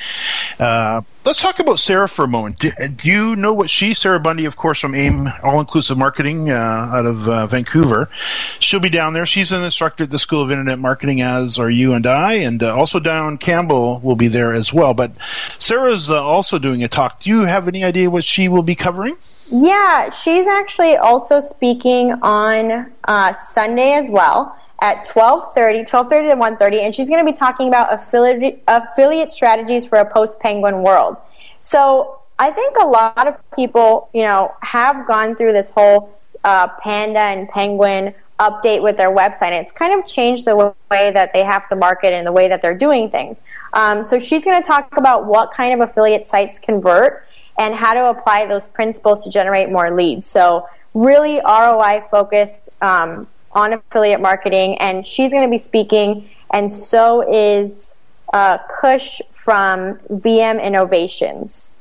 Uh, 1.20 1.28
let's 1.30 1.40
talk 1.40 1.58
about 1.58 1.78
Sarah 1.78 2.08
for 2.08 2.24
a 2.24 2.28
moment. 2.28 2.58
Do, 2.58 2.70
do, 2.96 3.10
you 3.10 3.36
know 3.36 3.52
what 3.52 3.70
she, 3.70 3.94
Sarah 3.94 4.20
Bundy, 4.20 4.44
of 4.44 4.56
course, 4.56 4.80
from 4.80 4.94
AIM 4.94 5.26
All 5.42 5.60
Inclusive 5.60 5.98
Marketing 5.98 6.50
uh, 6.50 6.54
out 6.54 7.06
of 7.06 7.28
uh, 7.28 7.46
Vancouver, 7.46 8.08
she'll 8.12 8.80
be 8.80 8.90
down 8.90 9.12
there. 9.12 9.26
She's 9.26 9.52
an 9.52 9.62
instructor 9.62 10.04
at 10.04 10.10
the 10.10 10.18
School 10.18 10.42
of 10.42 10.50
Internet 10.50 10.78
Marketing, 10.78 11.20
as 11.20 11.58
are 11.58 11.70
you 11.70 11.92
and 11.92 12.06
I, 12.06 12.34
and 12.34 12.62
uh, 12.62 12.74
also 12.74 13.00
Don 13.00 13.38
Campbell 13.38 14.00
will 14.02 14.16
be 14.16 14.28
there 14.28 14.52
as 14.52 14.72
well. 14.72 14.94
But 14.94 15.16
Sarah's 15.58 16.10
also 16.10 16.58
doing 16.58 16.82
a 16.82 16.88
talk. 16.88 17.20
Do 17.20 17.30
you 17.30 17.44
have 17.44 17.68
any 17.68 17.84
idea 17.84 18.10
what 18.10 18.24
she 18.24 18.48
will 18.48 18.62
be 18.62 18.74
covering? 18.74 19.16
Yeah, 19.52 20.10
she's 20.10 20.46
actually 20.46 20.96
also 20.96 21.40
speaking 21.40 22.12
on 22.22 22.90
uh, 23.04 23.32
Sunday 23.32 23.94
as 23.94 24.08
well 24.10 24.56
at 24.80 25.06
12.30, 25.06 25.88
12.30 25.88 26.08
to 26.08 26.64
1.30, 26.64 26.82
and 26.82 26.94
she's 26.94 27.08
going 27.08 27.24
to 27.24 27.30
be 27.30 27.36
talking 27.36 27.68
about 27.68 27.92
affiliate, 27.92 28.62
affiliate 28.66 29.30
strategies 29.30 29.86
for 29.86 29.98
a 29.98 30.10
post-Penguin 30.10 30.82
world. 30.82 31.18
So 31.60 32.20
I 32.38 32.50
think 32.50 32.76
a 32.80 32.86
lot 32.86 33.26
of 33.26 33.36
people, 33.54 34.08
you 34.14 34.22
know, 34.22 34.54
have 34.62 35.06
gone 35.06 35.36
through 35.36 35.52
this 35.52 35.70
whole 35.70 36.18
uh, 36.44 36.68
Panda 36.82 37.20
and 37.20 37.48
Penguin 37.48 38.14
update 38.38 38.82
with 38.82 38.96
their 38.96 39.14
website. 39.14 39.52
It's 39.52 39.72
kind 39.72 39.98
of 39.98 40.06
changed 40.06 40.46
the 40.46 40.56
way 40.90 41.10
that 41.10 41.34
they 41.34 41.44
have 41.44 41.66
to 41.66 41.76
market 41.76 42.14
and 42.14 42.26
the 42.26 42.32
way 42.32 42.48
that 42.48 42.62
they're 42.62 42.76
doing 42.76 43.10
things. 43.10 43.42
Um, 43.74 44.02
so 44.02 44.18
she's 44.18 44.44
going 44.44 44.60
to 44.60 44.66
talk 44.66 44.96
about 44.96 45.26
what 45.26 45.50
kind 45.50 45.74
of 45.74 45.86
affiliate 45.86 46.26
sites 46.26 46.58
convert 46.58 47.26
and 47.58 47.74
how 47.74 47.92
to 47.92 48.08
apply 48.08 48.46
those 48.46 48.66
principles 48.66 49.24
to 49.24 49.30
generate 49.30 49.70
more 49.70 49.94
leads. 49.94 50.26
So 50.26 50.66
really 50.94 51.40
ROI 51.44 52.04
focused 52.10 52.70
um, 52.80 53.26
on 53.52 53.72
affiliate 53.72 54.20
marketing, 54.20 54.76
and 54.78 55.04
she's 55.04 55.32
going 55.32 55.44
to 55.44 55.50
be 55.50 55.58
speaking, 55.58 56.28
and 56.52 56.72
so 56.72 57.22
is 57.28 57.96
uh, 58.32 58.58
Kush 58.80 59.20
from 59.30 59.96
VM 60.08 60.62
Innovations. 60.62 61.78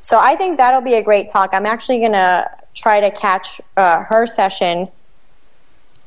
So 0.00 0.18
I 0.20 0.36
think 0.36 0.58
that'll 0.58 0.82
be 0.82 0.94
a 0.94 1.02
great 1.02 1.26
talk. 1.26 1.50
I'm 1.54 1.64
actually 1.64 1.98
going 2.00 2.12
to 2.12 2.50
try 2.74 3.00
to 3.00 3.10
catch 3.10 3.60
uh, 3.76 4.04
her 4.10 4.26
session 4.26 4.88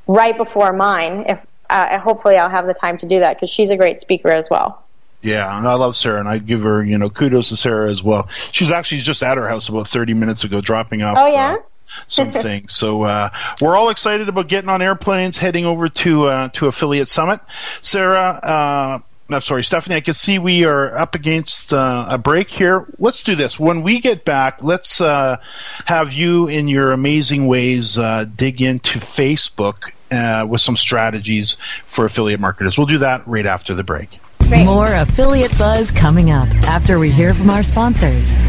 right 0.07 0.37
before 0.37 0.71
mine. 0.73 1.25
If 1.27 1.45
uh, 1.69 1.99
hopefully 1.99 2.37
I'll 2.37 2.49
have 2.49 2.67
the 2.67 2.73
time 2.73 2.97
to 2.97 3.05
do 3.05 3.19
that 3.19 3.35
because 3.35 3.49
she's 3.49 3.69
a 3.69 3.77
great 3.77 3.99
speaker 3.99 4.29
as 4.29 4.49
well. 4.49 4.83
Yeah, 5.21 5.57
and 5.57 5.67
I 5.67 5.73
love 5.73 5.95
Sarah, 5.95 6.19
and 6.19 6.29
I 6.29 6.37
give 6.37 6.61
her, 6.61 6.83
you 6.83 6.97
know, 6.97 7.09
kudos 7.09 7.49
to 7.49 7.57
Sarah 7.57 7.89
as 7.89 8.03
well. 8.03 8.27
She's 8.51 8.69
actually 8.69 9.01
just 9.01 9.23
at 9.23 9.37
her 9.37 9.47
house 9.47 9.67
about 9.67 9.87
30 9.87 10.13
minutes 10.13 10.43
ago, 10.43 10.61
dropping 10.61 11.01
off. 11.01 11.17
Oh, 11.19 11.27
yeah? 11.27 11.55
Uh, 11.55 11.63
some 12.07 12.31
things. 12.31 12.73
So 12.73 13.03
uh, 13.03 13.29
we're 13.61 13.75
all 13.75 13.89
excited 13.89 14.29
about 14.29 14.47
getting 14.47 14.69
on 14.69 14.81
airplanes, 14.81 15.37
heading 15.37 15.65
over 15.65 15.87
to 15.87 16.25
uh, 16.25 16.49
to 16.49 16.67
Affiliate 16.67 17.09
Summit. 17.09 17.39
Sarah, 17.81 18.39
uh, 18.43 18.99
I'm 19.29 19.41
sorry, 19.41 19.63
Stephanie. 19.63 19.97
I 19.97 20.01
can 20.01 20.13
see 20.13 20.39
we 20.39 20.63
are 20.63 20.97
up 20.97 21.13
against 21.13 21.73
uh, 21.73 22.07
a 22.09 22.17
break 22.17 22.49
here. 22.49 22.85
Let's 22.97 23.23
do 23.23 23.35
this. 23.35 23.59
When 23.59 23.81
we 23.81 23.99
get 23.99 24.23
back, 24.23 24.63
let's 24.63 25.01
uh, 25.01 25.37
have 25.85 26.13
you, 26.13 26.47
in 26.47 26.67
your 26.69 26.93
amazing 26.93 27.47
ways, 27.47 27.97
uh, 27.97 28.25
dig 28.35 28.61
into 28.61 28.99
Facebook 28.99 29.91
uh, 30.11 30.47
with 30.47 30.61
some 30.61 30.77
strategies 30.77 31.57
for 31.85 32.05
affiliate 32.05 32.39
marketers. 32.39 32.77
We'll 32.77 32.87
do 32.87 32.99
that 32.99 33.27
right 33.27 33.45
after 33.45 33.73
the 33.73 33.83
break. 33.83 34.19
Great. 34.43 34.63
More 34.63 34.93
affiliate 34.93 35.57
buzz 35.57 35.91
coming 35.91 36.31
up 36.31 36.47
after 36.69 36.97
we 36.97 37.11
hear 37.11 37.33
from 37.33 37.49
our 37.49 37.63
sponsors. 37.63 38.39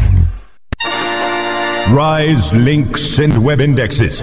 Rise 1.91 2.53
links 2.53 3.17
and 3.17 3.43
web 3.43 3.59
indexes. 3.59 4.19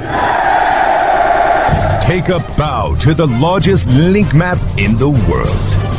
Take 2.06 2.28
a 2.28 2.38
bow 2.56 2.96
to 3.00 3.12
the 3.12 3.26
largest 3.40 3.88
link 3.88 4.32
map 4.32 4.58
in 4.78 4.96
the 4.96 5.08
world. 5.28 5.85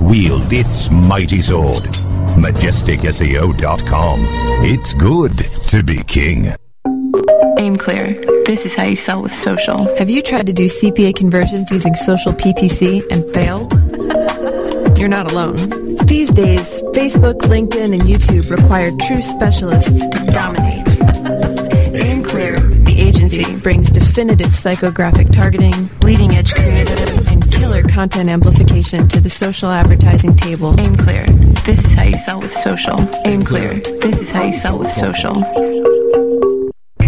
wield 0.00 0.52
its 0.52 0.90
mighty 0.90 1.40
sword. 1.40 1.84
MajesticSEO.com. 2.36 4.20
It's 4.64 4.94
good 4.94 5.38
to 5.68 5.82
be 5.82 6.02
king. 6.04 6.54
aimClear. 7.58 8.44
This 8.46 8.64
is 8.66 8.74
how 8.74 8.84
you 8.84 8.96
sell 8.96 9.22
with 9.22 9.34
social. 9.34 9.86
Have 9.96 10.08
you 10.10 10.22
tried 10.22 10.46
to 10.46 10.52
do 10.52 10.66
CPA 10.66 11.16
conversions 11.16 11.70
using 11.70 11.94
social 11.94 12.32
PPC 12.32 13.02
and 13.10 13.24
failed? 13.34 13.72
You're 14.98 15.08
not 15.08 15.32
alone. 15.32 15.56
These 16.06 16.30
days, 16.30 16.82
Facebook, 16.94 17.40
LinkedIn, 17.40 17.92
and 17.92 18.02
YouTube 18.02 18.50
require 18.50 18.86
true 19.06 19.20
specialists 19.22 20.06
to 20.08 20.32
dominate. 20.32 20.84
aimClear. 21.96 22.84
The 22.84 23.00
agency 23.00 23.56
brings 23.60 23.90
definitive 23.90 24.48
psychographic 24.48 25.32
targeting, 25.32 25.90
leading 26.02 26.36
edge 26.36 26.52
creative, 26.54 27.28
and 27.28 27.35
killer 27.66 27.82
content 27.82 28.30
amplification 28.30 29.08
to 29.08 29.20
the 29.20 29.30
social 29.30 29.70
advertising 29.70 30.36
table. 30.36 30.72
aimClear. 30.74 31.26
This 31.64 31.84
is 31.84 31.94
how 31.94 32.04
you 32.04 32.16
sell 32.16 32.40
with 32.40 32.52
social. 32.52 32.96
aimClear. 33.24 33.82
This 34.00 34.22
is 34.22 34.30
how 34.30 34.44
you 34.44 34.52
sell 34.52 34.78
with 34.78 34.90
social. 34.90 35.42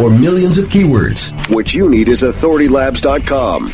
or 0.00 0.10
millions 0.10 0.58
of 0.58 0.68
keywords, 0.68 1.32
what 1.54 1.74
you 1.74 1.88
need 1.88 2.08
is 2.08 2.22
authoritylabs.com. 2.22 3.68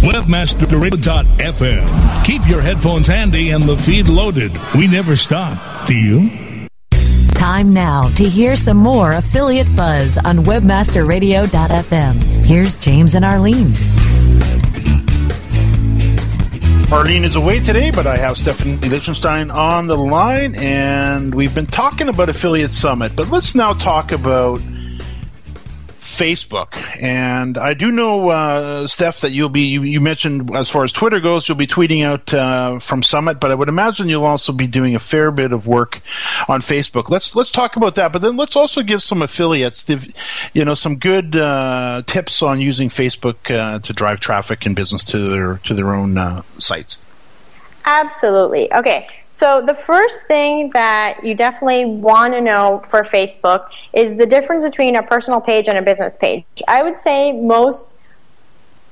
Webmaster.fm. 0.00 2.24
Keep 2.24 2.48
your 2.48 2.62
headphones 2.62 3.06
handy 3.06 3.50
and 3.50 3.62
the 3.64 3.76
feed 3.76 4.08
loaded. 4.08 4.50
We 4.74 4.86
never 4.86 5.14
stop. 5.14 5.86
Do 5.86 5.94
you? 5.94 6.68
Time 7.34 7.72
now 7.72 8.08
to 8.10 8.24
hear 8.24 8.56
some 8.56 8.76
more 8.76 9.12
affiliate 9.12 9.74
buzz 9.76 10.18
on 10.18 10.44
webmasterradio.fm. 10.44 12.44
Here's 12.44 12.76
James 12.76 13.14
and 13.14 13.24
Arlene. 13.24 13.72
Arlene 16.92 17.24
is 17.24 17.36
away 17.36 17.60
today, 17.60 17.90
but 17.92 18.06
I 18.06 18.16
have 18.16 18.36
Stephanie 18.36 18.76
Lichtenstein 18.88 19.50
on 19.50 19.86
the 19.86 19.96
line, 19.96 20.54
and 20.56 21.34
we've 21.34 21.54
been 21.54 21.66
talking 21.66 22.08
about 22.08 22.28
Affiliate 22.28 22.74
Summit. 22.74 23.14
But 23.14 23.28
let's 23.28 23.54
now 23.54 23.72
talk 23.74 24.10
about 24.12 24.60
Facebook. 26.00 26.68
And 27.00 27.58
I 27.58 27.74
do 27.74 27.92
know, 27.92 28.30
uh, 28.30 28.86
Steph, 28.86 29.20
that 29.20 29.32
you'll 29.32 29.48
be, 29.48 29.62
you, 29.62 29.82
you, 29.82 30.00
mentioned 30.00 30.54
as 30.54 30.70
far 30.70 30.84
as 30.84 30.92
Twitter 30.92 31.20
goes, 31.20 31.48
you'll 31.48 31.58
be 31.58 31.66
tweeting 31.66 32.04
out 32.04 32.32
uh, 32.32 32.78
from 32.78 33.02
Summit, 33.02 33.38
but 33.38 33.50
I 33.50 33.54
would 33.54 33.68
imagine 33.68 34.08
you'll 34.08 34.24
also 34.24 34.52
be 34.52 34.66
doing 34.66 34.94
a 34.94 34.98
fair 34.98 35.30
bit 35.30 35.52
of 35.52 35.66
work 35.66 36.00
on 36.48 36.60
Facebook. 36.60 37.10
Let's 37.10 37.36
let's 37.36 37.52
talk 37.52 37.76
about 37.76 37.94
that, 37.96 38.12
but 38.12 38.22
then 38.22 38.36
let's 38.36 38.56
also 38.56 38.82
give 38.82 39.02
some 39.02 39.22
affiliates, 39.22 39.88
you 40.54 40.64
know, 40.64 40.74
some 40.74 40.96
good 40.96 41.36
uh, 41.36 42.02
tips 42.06 42.42
on 42.42 42.60
using 42.60 42.88
Facebook 42.88 43.54
uh, 43.54 43.78
to 43.80 43.92
drive 43.92 44.20
traffic 44.20 44.66
and 44.66 44.74
business 44.74 45.04
to 45.06 45.18
their 45.18 45.58
to 45.64 45.74
their 45.74 45.94
own 45.94 46.16
uh, 46.16 46.42
sites. 46.58 47.04
Absolutely. 47.84 48.72
Okay. 48.72 49.08
So 49.28 49.62
the 49.64 49.74
first 49.74 50.26
thing 50.26 50.70
that 50.70 51.24
you 51.24 51.34
definitely 51.34 51.86
want 51.86 52.34
to 52.34 52.40
know 52.40 52.84
for 52.88 53.02
Facebook 53.02 53.68
is 53.92 54.16
the 54.16 54.26
difference 54.26 54.64
between 54.64 54.96
a 54.96 55.02
personal 55.02 55.40
page 55.40 55.68
and 55.68 55.78
a 55.78 55.82
business 55.82 56.16
page. 56.16 56.44
I 56.66 56.82
would 56.82 56.98
say 56.98 57.32
most 57.32 57.96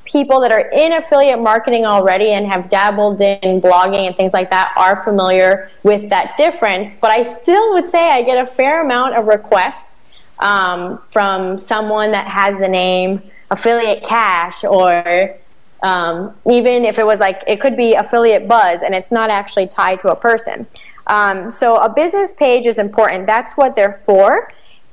people 0.04 0.40
that 0.40 0.50
are 0.50 0.70
in 0.70 0.92
affiliate 0.92 1.40
marketing 1.40 1.84
already 1.84 2.30
and 2.30 2.46
have 2.46 2.68
dabbled 2.68 3.20
in 3.20 3.60
blogging 3.60 4.06
and 4.06 4.16
things 4.16 4.32
like 4.32 4.50
that 4.50 4.72
are 4.76 5.04
familiar 5.04 5.70
with 5.82 6.08
that 6.08 6.36
difference. 6.36 6.96
But 6.96 7.10
I 7.10 7.22
still 7.22 7.74
would 7.74 7.88
say 7.88 8.10
I 8.10 8.22
get 8.22 8.38
a 8.38 8.46
fair 8.46 8.82
amount 8.82 9.16
of 9.16 9.26
requests 9.26 10.00
um, 10.38 11.00
from 11.08 11.58
someone 11.58 12.12
that 12.12 12.26
has 12.26 12.58
the 12.58 12.68
name 12.68 13.22
Affiliate 13.50 14.04
Cash 14.04 14.64
or 14.64 15.34
um, 15.82 16.34
even 16.50 16.84
if 16.84 16.98
it 16.98 17.06
was 17.06 17.20
like, 17.20 17.42
it 17.46 17.60
could 17.60 17.76
be 17.76 17.94
affiliate 17.94 18.48
buzz 18.48 18.80
and 18.84 18.94
it's 18.94 19.10
not 19.10 19.30
actually 19.30 19.66
tied 19.66 20.00
to 20.00 20.08
a 20.08 20.16
person. 20.16 20.66
Um, 21.06 21.50
so 21.50 21.76
a 21.76 21.88
business 21.92 22.34
page 22.34 22.66
is 22.66 22.78
important. 22.78 23.26
That's 23.26 23.56
what 23.56 23.76
they're 23.76 23.94
for. 23.94 24.48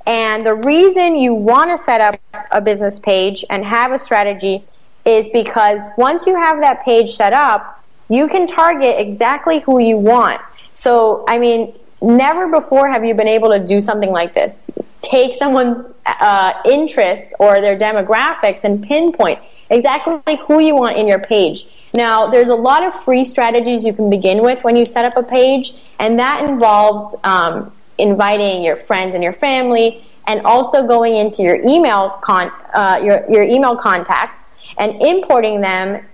And 0.06 0.46
the 0.46 0.54
reason 0.54 1.16
you 1.16 1.34
want 1.34 1.70
to 1.70 1.78
set 1.78 2.00
up 2.00 2.16
a 2.52 2.60
business 2.60 3.00
page 3.00 3.44
and 3.50 3.64
have 3.64 3.92
a 3.92 3.98
strategy 3.98 4.64
is 5.04 5.28
because 5.32 5.80
once 5.98 6.26
you 6.26 6.36
have 6.36 6.60
that 6.60 6.84
page 6.84 7.10
set 7.10 7.32
up, 7.32 7.84
you 8.08 8.28
can 8.28 8.46
target 8.46 8.96
exactly 8.98 9.60
who 9.60 9.80
you 9.80 9.96
want. 9.96 10.40
So, 10.72 11.24
I 11.28 11.38
mean, 11.38 11.74
never 12.00 12.48
before 12.48 12.88
have 12.88 13.04
you 13.04 13.14
been 13.14 13.28
able 13.28 13.50
to 13.50 13.64
do 13.64 13.80
something 13.80 14.10
like 14.10 14.32
this. 14.32 14.70
Take 15.00 15.34
someone's 15.34 15.88
uh, 16.06 16.52
interests 16.64 17.34
or 17.40 17.60
their 17.60 17.76
demographics 17.76 18.62
and 18.62 18.82
pinpoint 18.82 19.40
exactly 19.70 20.36
who 20.46 20.60
you 20.60 20.74
want 20.74 20.96
in 20.96 21.06
your 21.06 21.18
page. 21.18 21.66
Now, 21.94 22.26
there's 22.26 22.50
a 22.50 22.54
lot 22.54 22.84
of 22.84 22.94
free 22.94 23.24
strategies 23.24 23.84
you 23.84 23.92
can 23.92 24.10
begin 24.10 24.42
with 24.42 24.64
when 24.64 24.76
you 24.76 24.84
set 24.84 25.04
up 25.04 25.16
a 25.16 25.22
page, 25.22 25.72
and 25.98 26.18
that 26.18 26.48
involves 26.48 27.16
um, 27.24 27.72
inviting 27.98 28.62
your 28.62 28.76
friends 28.76 29.14
and 29.14 29.24
your 29.24 29.32
family, 29.32 30.06
and 30.26 30.42
also 30.44 30.86
going 30.86 31.16
into 31.16 31.42
your 31.42 31.56
email 31.66 32.10
con- 32.20 32.52
uh, 32.74 33.00
your 33.02 33.24
your 33.30 33.44
email 33.44 33.76
contacts 33.76 34.50
and 34.76 35.00
importing 35.00 35.60
them 35.60 36.04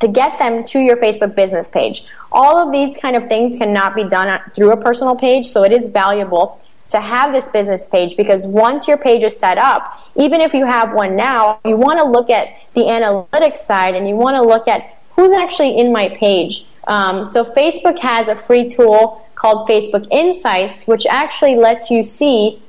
to 0.00 0.08
get 0.08 0.38
them 0.38 0.64
to 0.64 0.80
your 0.80 0.96
Facebook 0.96 1.34
business 1.34 1.70
page. 1.70 2.06
All 2.30 2.58
of 2.58 2.72
these 2.72 2.96
kind 2.96 3.16
of 3.16 3.28
things 3.28 3.56
cannot 3.56 3.94
be 3.94 4.04
done 4.04 4.40
through 4.54 4.72
a 4.72 4.76
personal 4.76 5.16
page, 5.16 5.46
so 5.46 5.62
it 5.64 5.72
is 5.72 5.88
valuable 5.88 6.60
to 6.94 7.00
have 7.00 7.32
this 7.32 7.48
business 7.48 7.88
page 7.88 8.16
because 8.16 8.46
once 8.46 8.88
your 8.88 8.96
page 8.96 9.22
is 9.22 9.38
set 9.38 9.58
up, 9.58 10.00
even 10.16 10.40
if 10.40 10.54
you 10.54 10.64
have 10.64 10.94
one 10.94 11.16
now, 11.16 11.60
you 11.64 11.76
want 11.76 11.98
to 11.98 12.04
look 12.04 12.30
at 12.30 12.48
the 12.74 12.82
analytics 12.82 13.58
side 13.58 13.94
and 13.94 14.08
you 14.08 14.16
want 14.16 14.36
to 14.36 14.42
look 14.42 14.66
at 14.66 14.98
who's 15.16 15.32
actually 15.32 15.78
in 15.78 15.92
my 15.92 16.08
page. 16.08 16.64
Um, 16.86 17.24
so 17.24 17.44
Facebook 17.44 17.98
has 18.00 18.28
a 18.28 18.36
free 18.36 18.68
tool 18.68 19.26
called 19.34 19.68
Facebook 19.68 20.06
Insights, 20.10 20.86
which 20.86 21.06
actually 21.06 21.56
lets 21.56 21.90
you 21.90 22.02
see 22.02 22.62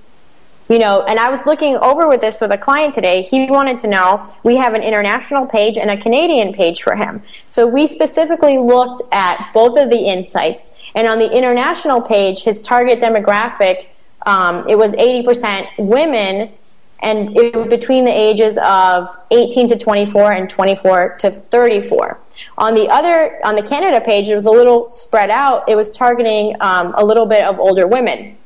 you 0.68 0.80
know, 0.80 1.04
and 1.04 1.20
I 1.20 1.30
was 1.30 1.46
looking 1.46 1.78
over 1.78 2.08
with 2.08 2.22
this 2.22 2.42
with 2.42 2.52
a 2.52 2.58
client 2.58 2.94
today. 2.94 3.22
He 3.22 3.46
wanted 3.46 3.78
to 3.80 3.88
know 3.88 4.34
we 4.42 4.56
have 4.56 4.74
an 4.74 4.82
international 4.82 5.46
page 5.46 5.78
and 5.78 5.92
a 5.92 5.98
Canadian 5.98 6.54
page 6.54 6.82
for 6.82 6.96
him. 6.96 7.22
So 7.48 7.68
we 7.68 7.86
specifically 7.86 8.58
looked 8.58 9.04
at 9.12 9.52
both 9.54 9.78
of 9.78 9.92
the 9.92 10.00
insights. 10.00 10.72
And 10.96 11.08
on 11.08 11.20
the 11.20 11.32
international 11.32 12.02
page, 12.02 12.44
his 12.44 12.62
target 12.62 13.00
demographic 13.00 13.90
um, 14.26 14.68
it 14.68 14.78
was 14.78 14.94
80% 14.94 15.68
women 15.78 16.52
and 17.00 17.38
it 17.38 17.56
was 17.56 17.68
between 17.68 18.06
the 18.06 18.12
ages 18.12 18.58
of 18.64 19.08
18 19.32 19.68
to 19.68 19.78
24 19.78 20.32
and 20.32 20.50
24 20.50 21.18
to 21.20 21.32
34. 21.32 22.20
On 22.58 22.74
the 22.74 22.90
other, 22.90 23.40
on 23.46 23.56
the 23.56 23.62
Canada 23.62 24.02
page, 24.04 24.30
it 24.30 24.36
was 24.36 24.46
a 24.46 24.52
little 24.52 24.92
spread 24.92 25.30
out. 25.30 25.68
It 25.70 25.76
was 25.76 25.96
targeting 25.96 26.56
um, 26.62 26.94
a 26.98 27.06
little 27.06 27.26
bit 27.26 27.46
of 27.46 27.60
older 27.60 27.86
women. 27.86 28.38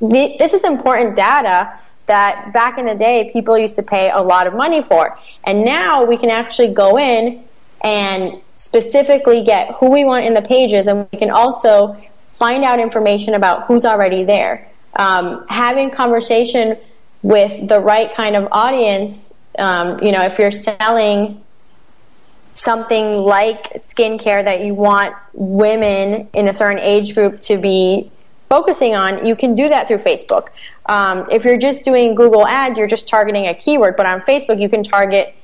The, 0.00 0.36
this 0.38 0.52
is 0.52 0.64
important 0.64 1.16
data 1.16 1.78
that 2.06 2.52
back 2.52 2.78
in 2.78 2.86
the 2.86 2.94
day 2.94 3.30
people 3.32 3.56
used 3.56 3.76
to 3.76 3.82
pay 3.82 4.10
a 4.10 4.20
lot 4.20 4.46
of 4.46 4.54
money 4.54 4.82
for. 4.82 5.18
And 5.44 5.64
now 5.64 6.04
we 6.04 6.16
can 6.16 6.30
actually 6.30 6.74
go 6.74 6.98
in 6.98 7.44
and 7.82 8.40
specifically 8.54 9.42
get 9.42 9.74
who 9.76 9.90
we 9.90 10.04
want 10.04 10.24
in 10.24 10.34
the 10.34 10.42
pages, 10.42 10.86
and 10.86 11.08
we 11.12 11.18
can 11.18 11.30
also 11.30 12.00
find 12.26 12.64
out 12.64 12.80
information 12.80 13.34
about 13.34 13.66
who's 13.66 13.84
already 13.84 14.24
there. 14.24 14.70
Um, 14.96 15.46
having 15.48 15.90
conversation 15.90 16.76
with 17.22 17.68
the 17.68 17.80
right 17.80 18.12
kind 18.14 18.36
of 18.36 18.48
audience, 18.52 19.34
um, 19.58 20.02
you 20.02 20.12
know, 20.12 20.22
if 20.22 20.38
you're 20.38 20.50
selling 20.50 21.42
something 22.52 23.18
like 23.18 23.72
skincare 23.74 24.44
that 24.44 24.64
you 24.64 24.74
want 24.74 25.14
women 25.32 26.28
in 26.32 26.48
a 26.48 26.52
certain 26.52 26.78
age 26.78 27.14
group 27.14 27.40
to 27.40 27.58
be 27.58 28.10
focusing 28.48 28.94
on, 28.94 29.26
you 29.26 29.34
can 29.34 29.54
do 29.54 29.68
that 29.68 29.88
through 29.88 29.98
Facebook. 29.98 30.48
Um, 30.86 31.26
if 31.30 31.44
you're 31.44 31.58
just 31.58 31.84
doing 31.84 32.14
Google 32.14 32.46
Ads, 32.46 32.78
you're 32.78 32.86
just 32.86 33.08
targeting 33.08 33.46
a 33.46 33.54
keyword, 33.54 33.96
but 33.96 34.06
on 34.06 34.20
Facebook, 34.20 34.60
you 34.60 34.68
can 34.68 34.84
target 34.84 35.34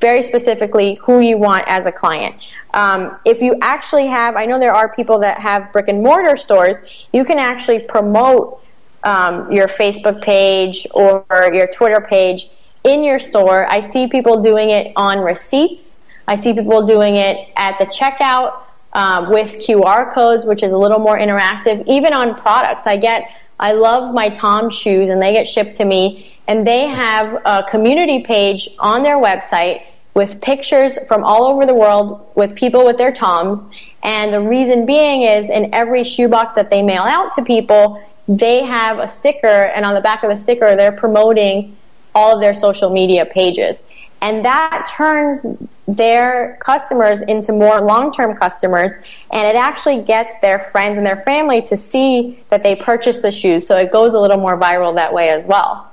very 0.00 0.22
specifically 0.22 0.94
who 0.96 1.20
you 1.20 1.36
want 1.38 1.64
as 1.66 1.86
a 1.86 1.92
client. 1.92 2.36
Um, 2.74 3.16
if 3.24 3.40
you 3.40 3.56
actually 3.62 4.06
have, 4.06 4.36
I 4.36 4.46
know 4.46 4.58
there 4.58 4.74
are 4.74 4.92
people 4.92 5.20
that 5.20 5.38
have 5.38 5.72
brick 5.72 5.88
and 5.88 6.02
mortar 6.02 6.36
stores, 6.36 6.82
you 7.12 7.24
can 7.24 7.38
actually 7.38 7.80
promote 7.80 8.61
um, 9.04 9.50
your 9.50 9.68
Facebook 9.68 10.22
page 10.22 10.86
or 10.92 11.24
your 11.52 11.66
Twitter 11.66 12.00
page 12.00 12.46
in 12.84 13.04
your 13.04 13.18
store. 13.18 13.66
I 13.66 13.80
see 13.80 14.08
people 14.08 14.40
doing 14.40 14.70
it 14.70 14.92
on 14.96 15.18
receipts. 15.18 16.00
I 16.26 16.36
see 16.36 16.54
people 16.54 16.82
doing 16.82 17.16
it 17.16 17.52
at 17.56 17.78
the 17.78 17.86
checkout 17.86 18.60
uh, 18.92 19.26
with 19.30 19.58
QR 19.58 20.12
codes, 20.12 20.44
which 20.44 20.62
is 20.62 20.72
a 20.72 20.78
little 20.78 20.98
more 20.98 21.18
interactive. 21.18 21.86
Even 21.86 22.12
on 22.12 22.34
products, 22.34 22.86
I 22.86 22.96
get, 22.96 23.28
I 23.58 23.72
love 23.72 24.14
my 24.14 24.28
Tom 24.28 24.70
shoes 24.70 25.08
and 25.08 25.20
they 25.20 25.32
get 25.32 25.48
shipped 25.48 25.74
to 25.76 25.84
me 25.84 26.36
and 26.46 26.66
they 26.66 26.88
have 26.88 27.40
a 27.44 27.64
community 27.68 28.22
page 28.22 28.68
on 28.78 29.02
their 29.02 29.16
website 29.16 29.82
with 30.14 30.40
pictures 30.42 30.98
from 31.06 31.24
all 31.24 31.44
over 31.44 31.64
the 31.64 31.74
world 31.74 32.30
with 32.34 32.54
people 32.54 32.84
with 32.84 32.98
their 32.98 33.12
Toms. 33.12 33.60
And 34.02 34.32
the 34.32 34.40
reason 34.40 34.84
being 34.84 35.22
is 35.22 35.48
in 35.48 35.72
every 35.72 36.04
shoebox 36.04 36.54
that 36.54 36.70
they 36.70 36.82
mail 36.82 37.02
out 37.02 37.32
to 37.32 37.42
people, 37.42 38.02
they 38.28 38.64
have 38.64 38.98
a 38.98 39.08
sticker, 39.08 39.46
and 39.46 39.84
on 39.84 39.94
the 39.94 40.00
back 40.00 40.22
of 40.22 40.30
the 40.30 40.36
sticker, 40.36 40.76
they're 40.76 40.92
promoting 40.92 41.76
all 42.14 42.34
of 42.34 42.40
their 42.40 42.54
social 42.54 42.90
media 42.90 43.26
pages. 43.26 43.88
And 44.20 44.44
that 44.44 44.86
turns 44.88 45.44
their 45.88 46.56
customers 46.60 47.22
into 47.22 47.52
more 47.52 47.80
long 47.80 48.12
term 48.12 48.36
customers, 48.36 48.92
and 49.32 49.48
it 49.48 49.56
actually 49.56 50.02
gets 50.02 50.38
their 50.38 50.60
friends 50.60 50.96
and 50.96 51.04
their 51.04 51.22
family 51.22 51.60
to 51.62 51.76
see 51.76 52.38
that 52.48 52.62
they 52.62 52.76
purchased 52.76 53.22
the 53.22 53.32
shoes. 53.32 53.66
So 53.66 53.76
it 53.76 53.90
goes 53.90 54.14
a 54.14 54.20
little 54.20 54.38
more 54.38 54.56
viral 54.58 54.94
that 54.94 55.12
way 55.12 55.30
as 55.30 55.46
well. 55.46 55.92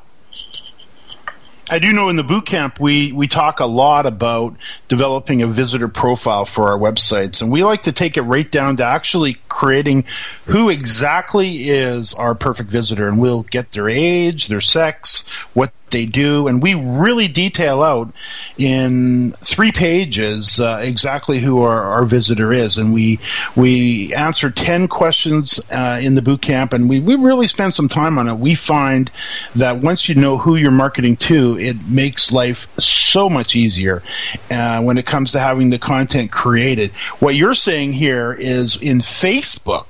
I 1.72 1.78
do 1.78 1.94
know 1.94 2.10
in 2.10 2.16
the 2.16 2.24
boot 2.24 2.46
camp 2.46 2.80
we 2.80 3.12
we 3.12 3.28
talk 3.28 3.60
a 3.60 3.66
lot 3.66 4.06
about 4.06 4.56
developing 4.88 5.42
a 5.44 5.48
visitor 5.48 5.88
profile 5.88 6.46
for 6.46 6.70
our 6.70 6.78
websites, 6.78 7.42
and 7.42 7.52
we 7.52 7.64
like 7.64 7.84
to 7.84 7.92
take 7.92 8.18
it 8.18 8.24
right 8.24 8.50
down 8.50 8.78
to 8.78 8.84
actually 8.84 9.38
creating 9.50 10.06
who 10.46 10.70
exactly 10.70 11.70
is 11.70 12.14
our 12.14 12.34
perfect 12.34 12.72
visitor, 12.72 13.08
and 13.08 13.22
we'll 13.22 13.44
get 13.44 13.72
their 13.72 13.88
age, 13.88 14.48
their 14.48 14.62
sex, 14.62 15.30
what 15.54 15.72
they 15.92 16.06
do, 16.06 16.48
and 16.48 16.62
we 16.62 16.74
really 16.74 17.28
detail 17.28 17.84
out 17.84 18.12
in 18.58 19.32
three 19.42 19.72
pages 19.72 20.60
uh, 20.60 20.80
exactly 20.82 21.40
who 21.40 21.62
our, 21.62 21.82
our, 21.84 22.06
visitor 22.06 22.52
is, 22.52 22.78
and 22.78 22.94
we 22.94 23.20
we 23.56 24.14
answer 24.16 24.50
ten 24.50 24.88
questions 24.88 25.60
uh, 25.72 26.00
in 26.02 26.16
the 26.16 26.22
boot 26.22 26.42
camp, 26.42 26.74
and 26.74 26.90
we, 26.90 27.00
we 27.00 27.16
really 27.16 27.48
spend 27.48 27.74
some 27.74 27.88
time 27.88 28.18
on 28.18 28.28
it. 28.28 28.38
We 28.38 28.56
find 28.56 29.12
that 29.56 29.80
once 29.80 30.10
you 30.10 30.16
know 30.16 30.38
who 30.38 30.56
you're 30.56 30.72
marketing 30.72 31.16
to, 31.18 31.58
it 31.60 31.78
makes 31.88 32.32
life 32.32 32.70
so 32.80 33.30
much 33.30 33.56
easier 33.56 34.02
uh, 34.52 34.82
when 34.84 34.98
it 34.98 35.06
comes 35.06 35.32
to 35.34 35.40
having 35.40 35.70
the 35.70 35.80
content 35.80 36.32
created. 36.32 36.92
What 37.20 37.36
you're 37.36 37.54
saying 37.54 37.94
here 37.94 38.36
is 38.38 38.82
in 38.82 39.00
Facebook, 39.00 39.86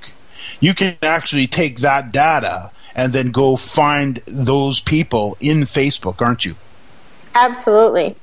you 0.60 0.74
can 0.74 0.96
actually 1.02 1.46
take 1.46 1.80
that 1.80 2.12
data 2.12 2.70
and 3.00 3.14
then 3.14 3.30
go 3.30 3.56
find 3.56 4.16
those 4.26 4.78
people 4.78 5.34
in 5.40 5.60
Facebook, 5.60 6.20
aren't 6.20 6.44
you? 6.44 6.54
Absolutely. 7.34 8.14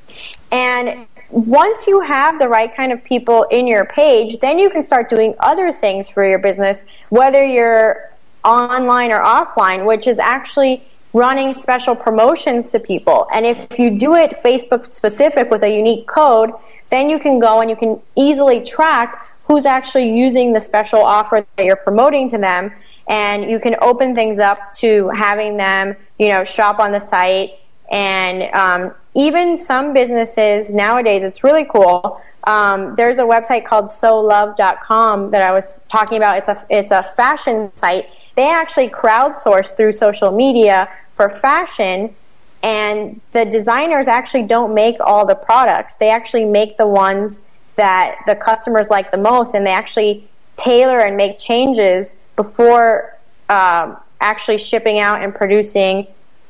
And 0.51 1.07
once 1.31 1.87
you 1.87 2.01
have 2.01 2.37
the 2.37 2.47
right 2.47 2.73
kind 2.75 2.91
of 2.91 3.03
people 3.03 3.41
in 3.49 3.65
your 3.65 3.85
page, 3.85 4.37
then 4.37 4.59
you 4.59 4.69
can 4.69 4.83
start 4.83 5.09
doing 5.09 5.33
other 5.39 5.71
things 5.71 6.09
for 6.09 6.23
your 6.23 6.37
business, 6.37 6.85
whether 7.09 7.43
you're 7.43 8.11
online 8.43 9.09
or 9.11 9.19
offline, 9.19 9.83
which 9.83 10.05
is 10.05 10.19
actually 10.19 10.83
running 11.11 11.55
special 11.55 11.95
promotions 11.95 12.69
to 12.69 12.79
people. 12.79 13.27
And 13.33 13.47
if 13.47 13.79
you 13.79 13.97
do 13.97 14.13
it 14.13 14.37
Facebook 14.45 14.93
specific 14.93 15.49
with 15.49 15.63
a 15.63 15.75
unique 15.75 16.05
code, 16.05 16.51
then 16.89 17.09
you 17.09 17.17
can 17.17 17.39
go 17.39 17.61
and 17.61 17.69
you 17.71 17.75
can 17.75 17.99
easily 18.15 18.63
track 18.63 19.27
who's 19.45 19.65
actually 19.65 20.15
using 20.15 20.53
the 20.53 20.61
special 20.61 21.01
offer 21.01 21.47
that 21.55 21.65
you're 21.65 21.75
promoting 21.77 22.29
to 22.29 22.37
them 22.37 22.71
and 23.07 23.49
you 23.49 23.59
can 23.59 23.75
open 23.81 24.15
things 24.15 24.39
up 24.39 24.71
to 24.73 25.09
having 25.09 25.57
them, 25.57 25.95
you 26.19 26.27
know, 26.29 26.43
shop 26.43 26.79
on 26.79 26.91
the 26.91 26.99
site. 26.99 27.53
And 27.89 28.53
um, 28.53 28.93
even 29.15 29.55
some 29.55 29.93
businesses 29.93 30.71
nowadays, 30.71 31.23
it's 31.23 31.43
really 31.43 31.65
cool. 31.65 32.21
Um, 32.43 32.95
there's 32.95 33.19
a 33.19 33.23
website 33.23 33.65
called 33.65 33.85
solove.com 33.85 35.31
that 35.31 35.41
I 35.41 35.51
was 35.51 35.83
talking 35.89 36.17
about. 36.17 36.37
It's 36.37 36.47
a 36.47 36.65
it's 36.69 36.91
a 36.91 37.03
fashion 37.03 37.71
site. 37.75 38.09
They 38.35 38.49
actually 38.49 38.89
crowdsource 38.89 39.75
through 39.75 39.93
social 39.93 40.31
media 40.31 40.89
for 41.15 41.29
fashion, 41.29 42.15
and 42.63 43.19
the 43.31 43.45
designers 43.45 44.07
actually 44.07 44.43
don't 44.43 44.73
make 44.73 44.97
all 44.99 45.25
the 45.25 45.35
products. 45.35 45.95
They 45.95 46.09
actually 46.09 46.45
make 46.45 46.77
the 46.77 46.87
ones 46.87 47.41
that 47.75 48.17
the 48.25 48.35
customers 48.35 48.89
like 48.89 49.11
the 49.11 49.17
most, 49.17 49.53
and 49.53 49.65
they 49.65 49.71
actually 49.71 50.27
tailor 50.55 50.99
and 50.99 51.17
make 51.17 51.37
changes 51.37 52.17
before 52.37 53.17
um, 53.49 53.97
actually 54.21 54.57
shipping 54.57 54.99
out 54.99 55.21
and 55.21 55.35
producing 55.35 56.07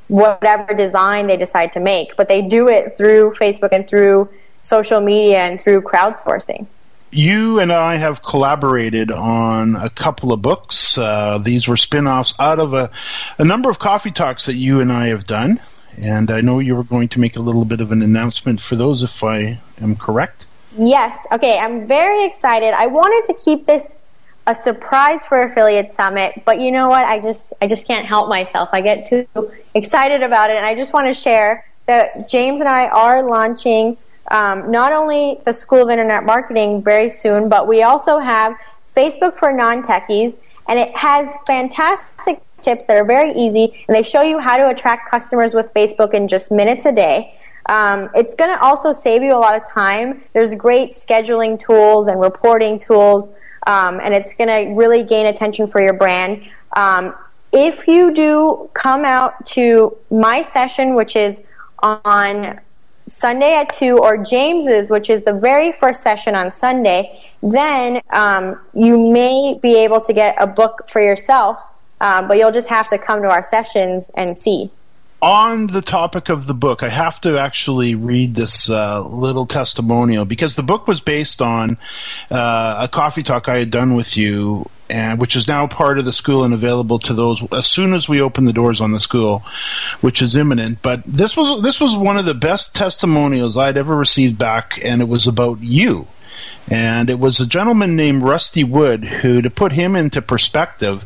whatever 0.08 0.73
design 0.73 1.26
they 1.26 1.38
decide 1.38 1.71
to 1.71 1.80
make. 1.80 2.15
But 2.15 2.28
they 2.28 2.43
do 2.43 2.67
it 2.67 2.95
through 2.95 3.32
Facebook 3.32 3.69
and 3.71 3.88
through 3.88 4.30
social 4.62 5.02
media 5.02 5.39
and 5.39 5.60
through 5.60 5.82
crowdsourcing. 5.82 6.67
You 7.12 7.60
and 7.60 7.71
I 7.71 7.95
have 7.95 8.21
collaborated 8.21 9.12
on 9.12 9.76
a 9.76 9.89
couple 9.89 10.34
of 10.34 10.41
books. 10.41 10.97
Uh, 10.97 11.39
these 11.41 11.67
were 11.67 11.78
spin 11.78 12.06
offs 12.06 12.34
out 12.39 12.60
of 12.60 12.73
a, 12.73 12.91
a 13.39 13.45
number 13.45 13.69
of 13.69 13.80
coffee 13.80 14.12
talks 14.12 14.45
that 14.45 14.56
you 14.56 14.82
and 14.82 14.91
I 14.91 15.08
have 15.08 15.26
done. 15.26 15.60
And 16.00 16.30
I 16.30 16.41
know 16.41 16.60
you 16.60 16.76
were 16.76 16.84
going 16.84 17.08
to 17.10 17.19
make 17.19 17.38
a 17.38 17.39
little 17.39 17.65
bit 17.65 17.82
of 17.82 17.91
an 17.91 18.04
announcement 18.04 18.62
for 18.62 18.76
those, 18.76 19.02
if 19.02 19.23
I 19.23 19.60
am 19.82 19.95
correct. 19.95 20.47
Yes. 20.78 21.26
Okay. 21.32 21.58
I'm 21.60 21.88
very 21.88 22.23
excited. 22.26 22.73
I 22.73 22.88
wanted 22.88 23.34
to 23.34 23.41
keep 23.41 23.65
this 23.65 24.02
a 24.48 24.56
surprise 24.56 25.24
for 25.26 25.42
affiliate 25.42 25.92
summit 25.92 26.42
but 26.46 26.60
you 26.60 26.72
know 26.72 26.90
what? 26.90 27.06
I 27.06 27.20
just 27.20 27.54
i 27.62 27.68
just 27.68 27.86
can't 27.86 28.06
help 28.06 28.30
myself. 28.30 28.70
I 28.72 28.82
get 28.82 29.06
too 29.06 29.28
excited 29.76 30.24
about 30.24 30.50
it 30.50 30.56
and 30.56 30.66
i 30.66 30.74
just 30.74 30.94
want 30.94 31.06
to 31.08 31.14
share 31.14 31.70
that 31.86 32.28
james 32.28 32.60
and 32.60 32.68
i 32.68 32.88
are 32.88 33.22
launching 33.22 33.96
um, 34.32 34.72
not 34.72 34.92
only 34.92 35.38
the 35.46 35.54
school 35.54 35.84
of 35.84 35.90
internet 35.90 36.24
marketing 36.26 36.84
very 36.84 37.10
soon 37.10 37.48
but 37.48 37.68
we 37.68 37.84
also 37.84 38.18
have 38.20 38.56
facebook 38.84 39.36
for 39.36 39.54
non-techies 39.54 40.40
and 40.68 40.80
it 40.80 40.96
has 40.98 41.32
fantastic 41.46 42.42
tips 42.62 42.86
that 42.86 42.98
are 42.98 43.06
very 43.06 43.32
easy 43.34 43.86
and 43.88 43.96
they 43.96 44.04
show 44.04 44.22
you 44.22 44.40
how 44.40 44.58
to 44.58 44.70
attract 44.70 45.10
customers 45.10 45.54
with 45.54 45.72
facebook 45.76 46.14
in 46.14 46.28
just 46.28 46.52
minutes 46.52 46.86
a 46.86 46.92
day. 46.92 47.34
Um, 47.70 48.10
it's 48.16 48.34
going 48.34 48.56
to 48.56 48.64
also 48.64 48.94
save 48.94 49.24
you 49.24 49.34
a 49.34 49.38
lot 49.38 49.56
of 49.56 49.64
time. 49.70 50.24
There's 50.34 50.56
great 50.56 50.92
scheduling 50.92 51.60
tools 51.60 52.08
and 52.08 52.20
reporting 52.20 52.80
tools 52.80 53.32
um, 53.65 54.00
and 54.02 54.13
it's 54.13 54.36
going 54.36 54.50
to 54.50 54.80
really 54.80 55.04
gain 55.04 55.26
attention 55.26 55.67
for 55.67 55.82
your 55.82 55.93
brand. 55.93 56.43
Um, 56.76 57.15
if 57.52 57.88
you 57.88 58.13
do 58.13 58.70
come 58.74 59.06
out 59.06 59.46
to 59.48 59.98
my 60.12 60.41
session, 60.41 60.96
which 60.96 61.15
is 61.15 61.41
on 61.82 62.60
Sunday 63.08 63.56
at 63.56 63.74
2, 63.76 63.98
or 63.98 64.24
James's, 64.24 64.89
which 64.89 65.10
is 65.10 65.24
the 65.24 65.34
very 65.34 65.72
first 65.72 66.04
session 66.04 66.36
on 66.36 66.52
Sunday, 66.52 67.20
then 67.41 68.02
um, 68.12 68.60
you 68.74 69.12
may 69.12 69.58
be 69.62 69.78
able 69.84 70.02
to 70.02 70.13
get 70.13 70.36
a 70.39 70.46
book 70.46 70.89
for 70.89 71.02
yourself, 71.02 71.58
uh, 72.02 72.28
but 72.28 72.38
you'll 72.38 72.52
just 72.52 72.70
have 72.70 72.88
to 72.89 72.98
come 72.98 73.22
to 73.22 73.30
our 73.30 73.43
sessions 73.43 74.12
and 74.15 74.38
see 74.38 74.72
on 75.22 75.68
the 75.68 75.82
topic 75.82 76.30
of 76.30 76.48
the 76.48 76.54
book, 76.54 76.84
I 76.84 76.90
have 76.90 77.20
to 77.22 77.40
actually 77.40 77.96
read 77.96 78.36
this 78.36 78.70
uh, 78.70 79.06
little 79.08 79.46
testimonial 79.46 80.26
because 80.26 80.56
the 80.56 80.64
book 80.64 80.88
was 80.88 81.02
based 81.02 81.42
on 81.42 81.78
uh, 82.30 82.80
a 82.84 82.88
coffee 82.88 83.24
talk 83.24 83.50
I 83.50 83.58
had 83.58 83.72
done 83.72 83.96
with 83.96 84.16
you 84.16 84.66
and 84.90 85.20
which 85.20 85.36
is 85.36 85.48
now 85.48 85.68
part 85.68 85.98
of 86.00 86.06
the 86.06 86.14
school 86.14 86.44
and 86.44 86.54
available 86.54 87.00
to 87.00 87.14
those 87.14 87.44
as 87.52 87.68
soon 87.68 87.94
as 87.94 88.08
we 88.08 88.22
open 88.22 88.46
the 88.46 88.54
doors 88.54 88.80
on 88.80 88.92
the 88.92 89.00
school, 89.00 89.44
which 90.02 90.22
is 90.22 90.36
imminent. 90.36 90.82
But 90.82 91.04
this 91.04 91.36
was 91.36 91.62
this 91.62 91.82
was 91.82 91.98
one 91.98 92.18
of 92.18 92.26
the 92.26 92.34
best 92.34 92.76
testimonials 92.76 93.58
I'd 93.58 93.78
ever 93.78 93.96
received 93.96 94.38
back, 94.38 94.80
and 94.86 95.02
it 95.02 95.10
was 95.10 95.28
about 95.28 95.62
you. 95.62 96.08
And 96.70 97.10
it 97.10 97.20
was 97.20 97.40
a 97.40 97.48
gentleman 97.48 97.96
named 97.96 98.24
Rusty 98.24 98.64
Wood 98.64 99.04
who, 99.04 99.42
to 99.42 99.50
put 99.50 99.72
him 99.72 99.96
into 99.96 100.22
perspective, 100.22 101.06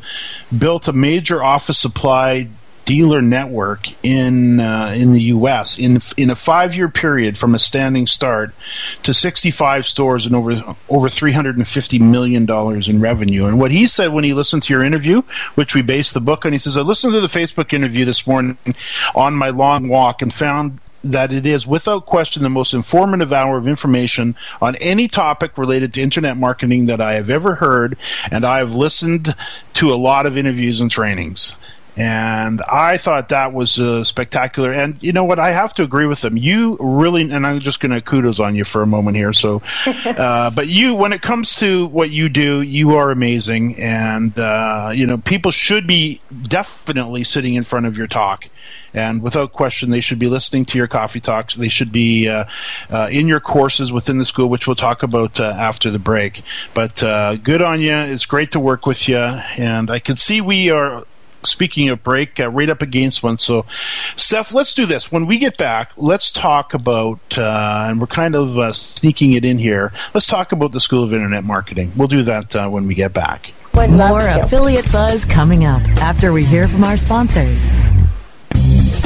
built 0.55 0.87
a 0.87 0.93
major 0.93 1.43
office 1.43 1.77
supply 1.77 2.49
dealer 2.85 3.21
network 3.21 3.87
in 4.03 4.59
uh, 4.59 4.93
in 4.95 5.11
the 5.11 5.21
U.S. 5.23 5.77
in 5.77 5.99
in 6.17 6.29
a 6.29 6.35
five 6.35 6.75
year 6.75 6.89
period 6.89 7.37
from 7.37 7.55
a 7.55 7.59
standing 7.59 8.07
start 8.07 8.53
to 9.03 9.13
65 9.13 9.85
stores 9.85 10.25
and 10.25 10.35
over 10.35 10.55
over 10.89 11.09
350 11.09 11.99
million 11.99 12.45
dollars 12.45 12.87
in 12.87 13.01
revenue. 13.01 13.45
And 13.45 13.59
what 13.59 13.71
he 13.71 13.87
said 13.87 14.13
when 14.13 14.23
he 14.23 14.33
listened 14.33 14.63
to 14.63 14.73
your 14.73 14.83
interview, 14.83 15.21
which 15.55 15.75
we 15.75 15.81
based 15.81 16.13
the 16.13 16.21
book 16.21 16.45
on, 16.45 16.53
he 16.53 16.57
says, 16.57 16.77
"I 16.77 16.81
listened 16.81 17.13
to 17.13 17.21
the 17.21 17.27
Facebook 17.27 17.73
interview 17.73 18.05
this 18.05 18.25
morning 18.25 18.57
on 19.15 19.35
my 19.35 19.49
long 19.49 19.87
walk 19.87 20.21
and 20.21 20.33
found." 20.33 20.79
That 21.03 21.33
it 21.33 21.47
is 21.47 21.65
without 21.65 22.05
question 22.05 22.43
the 22.43 22.49
most 22.51 22.75
informative 22.75 23.33
hour 23.33 23.57
of 23.57 23.67
information 23.67 24.35
on 24.61 24.75
any 24.75 25.07
topic 25.07 25.57
related 25.57 25.95
to 25.95 26.01
internet 26.01 26.37
marketing 26.37 26.85
that 26.85 27.01
I 27.01 27.13
have 27.13 27.27
ever 27.27 27.55
heard, 27.55 27.97
and 28.29 28.45
I 28.45 28.59
have 28.59 28.75
listened 28.75 29.33
to 29.73 29.91
a 29.91 29.95
lot 29.95 30.27
of 30.27 30.37
interviews 30.37 30.79
and 30.79 30.91
trainings. 30.91 31.55
And 31.97 32.61
I 32.71 32.95
thought 32.95 33.29
that 33.29 33.51
was 33.53 33.77
uh, 33.79 34.03
spectacular. 34.05 34.71
And 34.71 34.97
you 35.01 35.11
know 35.11 35.25
what? 35.25 35.39
I 35.39 35.51
have 35.51 35.73
to 35.75 35.83
agree 35.83 36.05
with 36.05 36.21
them. 36.21 36.37
You 36.37 36.77
really, 36.79 37.29
and 37.29 37.45
I'm 37.45 37.59
just 37.59 37.81
going 37.81 37.91
to 37.91 38.01
kudos 38.01 38.39
on 38.39 38.55
you 38.55 38.63
for 38.63 38.81
a 38.81 38.87
moment 38.87 39.17
here. 39.17 39.33
So, 39.33 39.61
uh, 40.05 40.51
but 40.51 40.67
you, 40.67 40.95
when 40.95 41.11
it 41.11 41.21
comes 41.21 41.55
to 41.55 41.87
what 41.87 42.09
you 42.09 42.29
do, 42.29 42.61
you 42.61 42.95
are 42.95 43.11
amazing. 43.11 43.75
And, 43.77 44.37
uh, 44.39 44.91
you 44.93 45.05
know, 45.05 45.17
people 45.17 45.51
should 45.51 45.85
be 45.85 46.21
definitely 46.43 47.25
sitting 47.25 47.55
in 47.55 47.63
front 47.63 47.85
of 47.85 47.97
your 47.97 48.07
talk. 48.07 48.47
And 48.93 49.21
without 49.21 49.53
question, 49.53 49.89
they 49.89 50.01
should 50.01 50.19
be 50.19 50.27
listening 50.27 50.65
to 50.65 50.77
your 50.77 50.87
coffee 50.87 51.19
talks. 51.19 51.55
They 51.55 51.69
should 51.69 51.91
be 51.91 52.27
uh, 52.27 52.45
uh, 52.89 53.09
in 53.11 53.27
your 53.27 53.39
courses 53.39 53.91
within 53.91 54.17
the 54.17 54.25
school, 54.25 54.49
which 54.49 54.67
we'll 54.67 54.75
talk 54.75 55.03
about 55.03 55.39
uh, 55.39 55.55
after 55.57 55.89
the 55.89 55.99
break. 55.99 56.41
But 56.73 56.95
good 57.43 57.61
on 57.61 57.81
you. 57.81 57.93
It's 57.93 58.25
great 58.25 58.51
to 58.51 58.59
work 58.59 58.85
with 58.85 59.07
you. 59.09 59.29
And 59.57 59.89
I 59.89 59.99
can 59.99 60.15
see 60.17 60.41
we 60.41 60.71
are 60.71 61.03
speaking 61.43 61.89
of 61.89 62.03
break, 62.03 62.39
uh, 62.39 62.49
right 62.49 62.69
up 62.69 62.81
against 62.81 63.23
one. 63.23 63.37
So, 63.37 63.65
Steph, 63.67 64.53
let's 64.53 64.73
do 64.73 64.85
this. 64.85 65.11
When 65.11 65.25
we 65.25 65.37
get 65.37 65.57
back, 65.57 65.91
let's 65.97 66.31
talk 66.31 66.73
about, 66.73 67.19
uh, 67.37 67.87
and 67.89 67.99
we're 67.99 68.07
kind 68.07 68.35
of 68.35 68.57
uh, 68.57 68.71
sneaking 68.73 69.33
it 69.33 69.45
in 69.45 69.57
here. 69.57 69.91
Let's 70.13 70.27
talk 70.27 70.51
about 70.51 70.71
the 70.71 70.79
School 70.79 71.03
of 71.03 71.13
Internet 71.13 71.43
Marketing. 71.43 71.91
We'll 71.95 72.07
do 72.07 72.23
that 72.23 72.55
uh, 72.55 72.69
when 72.69 72.87
we 72.87 72.95
get 72.95 73.13
back. 73.13 73.53
More 73.73 74.25
affiliate 74.27 74.91
buzz 74.91 75.25
coming 75.25 75.65
up 75.65 75.81
after 76.01 76.33
we 76.33 76.43
hear 76.43 76.67
from 76.67 76.83
our 76.83 76.97
sponsors. 76.97 77.73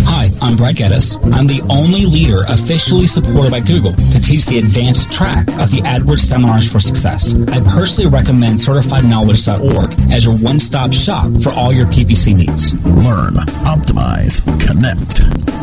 Hi, 0.00 0.30
I'm 0.42 0.56
Brad 0.56 0.76
Geddes. 0.76 1.16
I'm 1.32 1.46
the 1.46 1.62
only 1.70 2.06
leader 2.06 2.42
officially 2.48 3.06
supported 3.06 3.50
by 3.50 3.60
Google 3.60 3.92
to 3.94 4.20
teach 4.20 4.46
the 4.46 4.58
advanced 4.58 5.10
track 5.12 5.48
of 5.60 5.70
the 5.70 5.82
AdWords 5.84 6.20
Seminars 6.20 6.70
for 6.70 6.80
Success. 6.80 7.34
I 7.34 7.60
personally 7.60 8.10
recommend 8.10 8.58
CertifiedKnowledge.org 8.58 10.12
as 10.12 10.24
your 10.24 10.36
one-stop 10.36 10.92
shop 10.92 11.30
for 11.42 11.50
all 11.50 11.72
your 11.72 11.86
PPC 11.86 12.36
needs. 12.36 12.74
Learn, 12.84 13.34
optimize, 13.64 14.42
connect. 14.64 15.20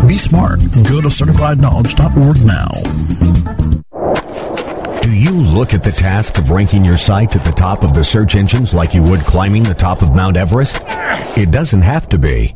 Be 0.08 0.18
smart. 0.18 0.60
Go 0.88 1.02
to 1.02 1.10
CertifiedKnowledge.org 1.10 2.46
now. 2.46 2.68
Do 5.02 5.12
you 5.12 5.32
look 5.32 5.74
at 5.74 5.84
the 5.84 5.92
task 5.92 6.38
of 6.38 6.52
ranking 6.52 6.86
your 6.86 6.98
site 6.98 7.36
at 7.36 7.44
the 7.44 7.52
top 7.52 7.84
of 7.84 7.94
the 7.94 8.04
search 8.04 8.36
engines 8.36 8.74
like 8.74 8.94
you 8.94 9.04
would 9.04 9.22
climbing 9.22 9.64
the 9.64 9.74
top 9.74 10.02
of 10.02 10.16
Mount 10.16 10.38
Everest? 10.38 10.80
It 11.38 11.52
doesn't 11.52 11.82
have 11.82 12.08
to 12.10 12.18
be. 12.18 12.56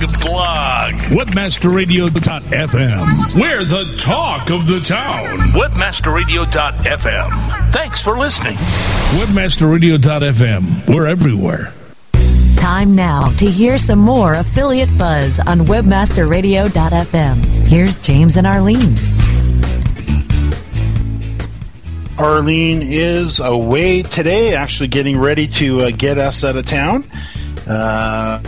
Blog, 0.00 0.20
blog. 0.20 0.92
Webmasterradio.fm. 1.12 3.34
We're 3.40 3.64
the 3.64 3.94
talk 3.98 4.50
of 4.50 4.66
the 4.66 4.80
town. 4.80 5.38
Webmasterradio.fm. 5.52 7.72
Thanks 7.72 8.00
for 8.00 8.16
listening. 8.18 8.56
Webmasterradio.fm. 9.16 10.88
We're 10.94 11.06
everywhere. 11.06 11.72
Time 12.56 12.94
now 12.94 13.28
to 13.36 13.46
hear 13.46 13.76
some 13.78 13.98
more 13.98 14.34
affiliate 14.34 14.96
buzz 14.96 15.40
on 15.40 15.60
webmasterradio.fm. 15.60 17.66
Here's 17.66 17.98
James 17.98 18.36
and 18.36 18.46
Arlene. 18.46 18.94
Arlene 22.16 22.78
is 22.82 23.40
away 23.40 24.02
today, 24.02 24.54
actually 24.54 24.86
getting 24.88 25.18
ready 25.18 25.48
to 25.48 25.80
uh, 25.80 25.90
get 25.90 26.16
us 26.16 26.44
out 26.44 26.56
of 26.56 26.64
town. 26.64 27.04
Uh, 27.66 28.40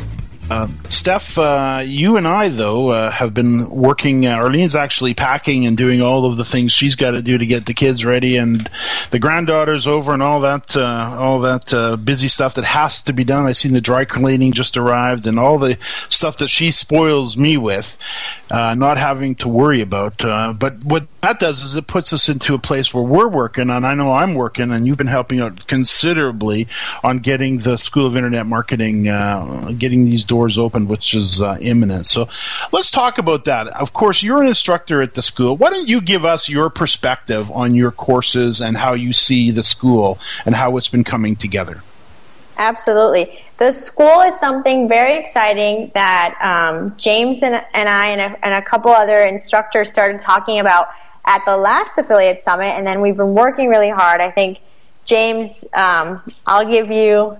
uh, 0.48 0.68
Steph, 0.88 1.38
uh, 1.38 1.82
you 1.84 2.16
and 2.16 2.26
I, 2.26 2.48
though, 2.48 2.90
uh, 2.90 3.10
have 3.10 3.34
been 3.34 3.68
working. 3.68 4.26
Uh, 4.26 4.38
Arlene's 4.38 4.76
actually 4.76 5.12
packing 5.12 5.66
and 5.66 5.76
doing 5.76 6.00
all 6.00 6.24
of 6.24 6.36
the 6.36 6.44
things 6.44 6.72
she's 6.72 6.94
got 6.94 7.12
to 7.12 7.22
do 7.22 7.36
to 7.36 7.46
get 7.46 7.66
the 7.66 7.74
kids 7.74 8.04
ready, 8.04 8.36
and 8.36 8.70
the 9.10 9.18
granddaughter's 9.18 9.88
over, 9.88 10.12
and 10.12 10.22
all 10.22 10.40
that, 10.40 10.76
uh, 10.76 11.16
all 11.18 11.40
that 11.40 11.74
uh, 11.74 11.96
busy 11.96 12.28
stuff 12.28 12.54
that 12.54 12.64
has 12.64 13.02
to 13.02 13.12
be 13.12 13.24
done. 13.24 13.46
I've 13.46 13.56
seen 13.56 13.72
the 13.72 13.80
dry 13.80 14.04
cleaning 14.04 14.52
just 14.52 14.76
arrived, 14.76 15.26
and 15.26 15.38
all 15.38 15.58
the 15.58 15.76
stuff 15.80 16.36
that 16.36 16.48
she 16.48 16.70
spoils 16.70 17.36
me 17.36 17.56
with, 17.56 17.98
not 18.50 18.98
having 18.98 19.34
to 19.36 19.48
worry 19.48 19.80
about. 19.80 20.18
but 20.18 20.84
what 20.84 21.08
that 21.22 21.40
does 21.40 21.62
is 21.62 21.74
it 21.74 21.88
puts 21.88 22.12
us 22.12 22.28
into 22.28 22.54
a 22.54 22.58
place 22.58 22.94
where 22.94 23.02
we're 23.02 23.28
working, 23.28 23.68
and 23.68 23.84
I 23.84 23.94
know 23.94 24.12
I'm 24.12 24.34
working, 24.34 24.70
and 24.70 24.86
you've 24.86 24.96
been 24.96 25.08
helping 25.08 25.40
out 25.40 25.66
considerably 25.66 26.68
on 27.02 27.18
getting 27.18 27.58
the 27.58 27.76
School 27.76 28.06
of 28.06 28.16
Internet 28.16 28.46
Marketing, 28.46 29.02
getting 29.78 30.04
these 30.04 30.24
doors 30.24 30.35
open, 30.58 30.86
which 30.86 31.14
is 31.14 31.40
uh, 31.40 31.56
imminent. 31.60 32.06
So 32.06 32.28
let's 32.72 32.90
talk 32.90 33.18
about 33.18 33.44
that. 33.44 33.68
Of 33.68 33.92
course, 33.92 34.22
you're 34.22 34.42
an 34.42 34.48
instructor 34.48 35.02
at 35.02 35.14
the 35.14 35.22
school. 35.22 35.56
Why 35.56 35.70
don't 35.70 35.88
you 35.88 36.00
give 36.00 36.24
us 36.24 36.48
your 36.48 36.70
perspective 36.70 37.50
on 37.50 37.74
your 37.74 37.90
courses 37.90 38.60
and 38.60 38.76
how 38.76 38.94
you 38.94 39.12
see 39.12 39.50
the 39.50 39.62
school 39.62 40.18
and 40.44 40.54
how 40.54 40.76
it's 40.76 40.88
been 40.88 41.04
coming 41.04 41.36
together? 41.36 41.82
Absolutely. 42.58 43.38
The 43.58 43.72
school 43.72 44.20
is 44.22 44.38
something 44.38 44.88
very 44.88 45.16
exciting 45.16 45.90
that 45.94 46.38
um, 46.40 46.94
James 46.96 47.42
and, 47.42 47.62
and 47.74 47.88
I 47.88 48.06
and 48.08 48.20
a, 48.20 48.44
and 48.44 48.54
a 48.54 48.62
couple 48.62 48.90
other 48.90 49.24
instructors 49.24 49.88
started 49.88 50.20
talking 50.20 50.58
about 50.58 50.88
at 51.26 51.42
the 51.44 51.56
last 51.56 51.98
affiliate 51.98 52.42
summit, 52.42 52.72
and 52.76 52.86
then 52.86 53.00
we've 53.00 53.16
been 53.16 53.34
working 53.34 53.68
really 53.68 53.90
hard. 53.90 54.20
I 54.20 54.30
think, 54.30 54.58
James, 55.04 55.64
um, 55.74 56.22
I'll 56.46 56.68
give 56.68 56.90
you 56.90 57.36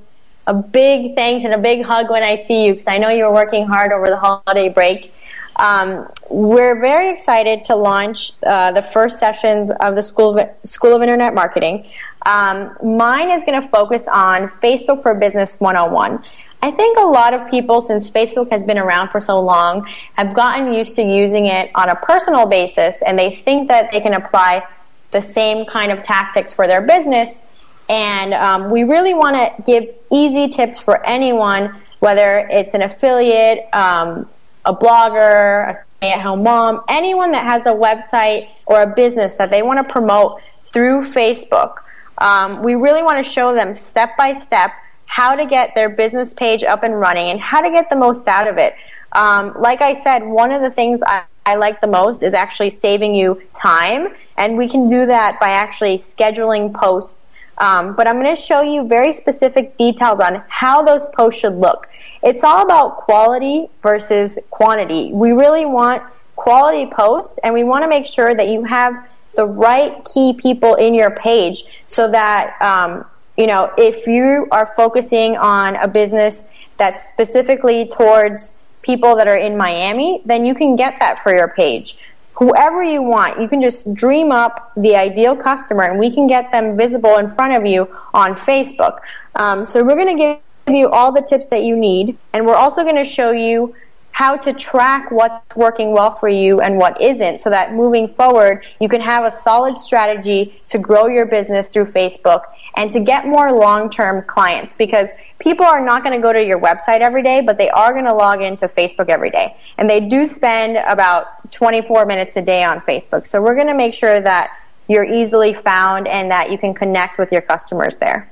a 0.46 0.54
big 0.54 1.14
thanks 1.14 1.44
and 1.44 1.52
a 1.54 1.59
big 1.59 1.85
hug 1.85 2.11
when 2.11 2.22
I 2.22 2.37
see 2.37 2.66
you 2.66 2.72
because 2.72 2.87
I 2.87 2.98
know 2.98 3.11
you 3.11 3.24
were 3.24 3.32
working 3.32 3.66
hard 3.66 3.92
over 3.92 4.06
the 4.06 4.16
holiday 4.16 4.68
break. 4.68 5.12
Um, 5.56 6.09
we're 6.28 6.78
very 6.78 7.11
excited 7.11 7.62
to 7.64 7.76
launch 7.76 8.32
uh, 8.44 8.72
the 8.72 8.82
first 8.82 9.18
sessions 9.18 9.70
of 9.80 9.96
the 9.96 10.02
School 10.02 10.38
of, 10.38 10.48
School 10.64 10.94
of 10.94 11.02
Internet 11.02 11.35
Marketing. 11.35 11.88
Um, 12.26 12.76
mine 12.82 13.30
is 13.30 13.44
going 13.44 13.61
to 13.61 13.68
focus 13.68 14.09
on 14.09 14.48
Facebook 14.48 15.02
for 15.02 15.14
Business 15.14 15.61
101. 15.61 16.22
I 16.62 16.70
think 16.70 16.98
a 16.98 17.02
lot 17.02 17.32
of 17.32 17.48
people, 17.48 17.80
since 17.80 18.11
Facebook 18.11 18.50
has 18.50 18.64
been 18.64 18.78
around 18.78 19.11
for 19.11 19.20
so 19.20 19.40
long, 19.40 19.87
have 20.16 20.35
gotten 20.35 20.72
used 20.72 20.94
to 20.96 21.02
using 21.02 21.46
it 21.46 21.70
on 21.74 21.88
a 21.88 21.96
personal 21.96 22.46
basis 22.46 23.02
and 23.02 23.18
they 23.18 23.30
think 23.30 23.68
that 23.68 23.92
they 23.92 24.00
can 24.00 24.14
apply 24.14 24.66
the 25.12 25.22
same 25.22 25.64
kind 25.64 25.92
of 25.92 26.02
tactics 26.02 26.52
for 26.52 26.66
their 26.66 26.82
business. 26.82 27.42
And 27.88 28.35
um, 28.35 28.70
we 28.70 28.85
really 28.85 29.14
want 29.14 29.37
to 29.37 29.62
give 29.62 29.94
easy 30.12 30.49
tips 30.49 30.79
for 30.79 31.05
anyone, 31.07 31.81
whether 32.01 32.46
it's 32.51 32.75
an 32.75 32.83
affiliate, 32.83 33.68
um, 33.72 34.29
a 34.64 34.75
blogger, 34.75 35.70
a 35.70 35.75
stay 35.99 36.12
at 36.12 36.20
home 36.20 36.42
mom, 36.42 36.83
anyone 36.88 37.33
that 37.33 37.44
has 37.44 37.66
a 37.66 37.70
website 37.70 38.49
or 38.66 38.83
a 38.83 38.87
business 38.87 39.37
that 39.37 39.51
they 39.51 39.62
want 39.62 39.85
to 39.85 39.92
promote 39.92 40.42
through 40.64 41.03
Facebook. 41.12 41.79
Um, 42.18 42.62
we 42.62 42.75
really 42.75 43.03
want 43.03 43.25
to 43.25 43.31
show 43.31 43.55
them 43.55 43.75
step 43.75 44.16
by 44.16 44.35
step 44.35 44.72
how 45.07 45.37
to 45.37 45.46
get 45.46 45.75
their 45.75 45.88
business 45.88 46.35
page 46.35 46.62
up 46.64 46.83
and 46.83 46.99
running 46.99 47.31
and 47.31 47.40
how 47.40 47.61
to 47.61 47.70
get 47.70 47.88
the 47.88 47.96
most 47.96 48.27
out 48.27 48.49
of 48.49 48.59
it. 48.59 48.75
Um, 49.12 49.55
like 49.59 49.81
I 49.81 49.94
said, 49.94 50.25
one 50.27 50.53
of 50.53 50.61
the 50.61 50.70
things 50.70 51.01
I, 51.07 51.22
I 51.46 51.55
like 51.55 51.81
the 51.81 51.87
most 51.87 52.22
is 52.22 52.35
actually 52.35 52.70
saving 52.70 53.14
you 53.14 53.40
time, 53.55 54.09
and 54.37 54.59
we 54.59 54.68
can 54.68 54.88
do 54.88 55.07
that 55.07 55.38
by 55.40 55.51
actually 55.51 55.99
scheduling 55.99 56.75
posts. 56.75 57.29
Um, 57.59 57.95
but 57.95 58.07
I'm 58.07 58.16
going 58.21 58.35
to 58.35 58.40
show 58.40 58.61
you 58.61 58.87
very 58.87 59.12
specific 59.12 59.77
details 59.77 60.21
on 60.21 60.42
how 60.49 60.83
those 60.83 61.09
posts 61.11 61.40
should 61.40 61.55
look. 61.55 61.88
It's 62.23 62.45
all 62.45 62.64
about 62.64 62.99
quality 62.99 63.69
versus 63.83 64.38
quantity. 64.51 65.12
We 65.12 65.33
really 65.33 65.64
want 65.64 66.03
quality 66.37 66.90
posts, 66.90 67.38
and 67.42 67.55
we 67.55 67.64
want 67.64 67.83
to 67.85 67.88
make 67.88 68.07
sure 68.07 68.35
that 68.35 68.49
you 68.49 68.64
have 68.64 69.09
the 69.35 69.47
right 69.47 70.05
key 70.12 70.35
people 70.35 70.75
in 70.75 70.95
your 70.95 71.11
page 71.11 71.83
so 71.87 72.11
that 72.11 72.57
um, 72.61 73.05
you 73.37 73.47
know 73.47 73.71
if 73.77 74.07
you 74.07 74.49
are 74.51 74.66
focusing 74.66 75.37
on 75.37 75.77
a 75.77 75.87
business 75.87 76.49
that's 76.79 77.09
specifically 77.09 77.87
towards 77.87 78.59
people 78.83 79.16
that 79.16 79.27
are 79.27 79.37
in 79.37 79.57
Miami, 79.57 80.23
then 80.25 80.47
you 80.47 80.55
can 80.55 80.77
get 80.77 80.99
that 81.01 81.19
for 81.19 81.35
your 81.35 81.49
page. 81.49 81.99
Whoever 82.38 82.83
you 82.83 83.03
want, 83.03 83.40
you 83.40 83.49
can 83.49 83.62
just 83.62 83.94
dream 83.94 84.31
up 84.31 84.72
the 84.77 84.94
ideal 84.94 85.35
customer, 85.35 85.85
and 85.85 85.99
we 85.99 86.14
can 86.14 86.27
get 86.27 86.53
them 86.53 86.77
visible 86.77 87.16
in 87.16 87.29
front 87.29 87.55
of 87.55 87.64
you 87.64 87.88
on 88.12 88.35
Facebook. 88.35 88.99
Um, 89.37 89.64
so 89.64 89.83
we're 89.85 89.96
going 89.96 90.16
to 90.16 90.40
give 90.66 90.75
you 90.77 90.90
all 90.90 91.12
the 91.12 91.22
tips 91.22 91.46
that 91.46 91.62
you 91.62 91.77
need, 91.77 92.18
and 92.33 92.44
we're 92.44 92.57
also 92.57 92.83
going 92.83 92.96
to 92.96 93.05
show 93.05 93.31
you 93.31 93.75
how 94.16 94.35
to 94.35 94.50
track 94.55 95.11
what's 95.11 95.55
working 95.57 95.92
well 95.92 96.11
for 96.11 96.26
you 96.26 96.59
and 96.62 96.79
what 96.79 96.98
isn't 97.02 97.38
so 97.38 97.50
that 97.50 97.74
moving 97.74 98.09
forward 98.09 98.64
you 98.81 98.88
can 98.88 99.02
have 99.02 99.24
a 99.24 99.31
solid 99.31 99.76
strategy 99.76 100.59
to 100.66 100.79
grow 100.79 101.07
your 101.07 101.26
business 101.26 101.68
through 101.68 101.85
Facebook 101.85 102.44
and 102.76 102.90
to 102.90 102.98
get 102.98 103.26
more 103.26 103.52
long-term 103.52 104.24
clients 104.26 104.72
because 104.72 105.11
people 105.38 105.66
are 105.66 105.85
not 105.85 106.02
going 106.02 106.18
to 106.18 106.22
go 106.22 106.33
to 106.33 106.42
your 106.42 106.59
website 106.59 107.00
every 107.00 107.22
day 107.22 107.42
but 107.42 107.59
they 107.59 107.68
are 107.68 107.92
going 107.92 108.07
to 108.07 108.14
log 108.14 108.40
into 108.40 108.66
Facebook 108.68 109.11
every 109.11 109.29
day 109.29 109.55
and 109.76 109.90
they 109.90 110.00
do 110.00 110.24
spend 110.24 110.79
about 110.79 111.52
24 111.52 112.07
minutes 112.07 112.37
a 112.37 112.42
day 112.42 112.64
on 112.64 112.81
Facebook 112.81 113.26
so 113.26 113.42
we're 113.42 113.55
going 113.55 113.68
to 113.68 113.76
make 113.76 113.92
sure 113.92 114.18
that 114.22 114.50
you're 114.88 115.05
easily 115.05 115.52
found 115.52 116.09
and 116.09 116.31
that 116.31 116.50
you 116.50 116.57
can 116.57 116.72
connect 116.72 117.18
with 117.18 117.33
your 117.33 117.42
customers 117.42 117.96
there. 117.96 118.31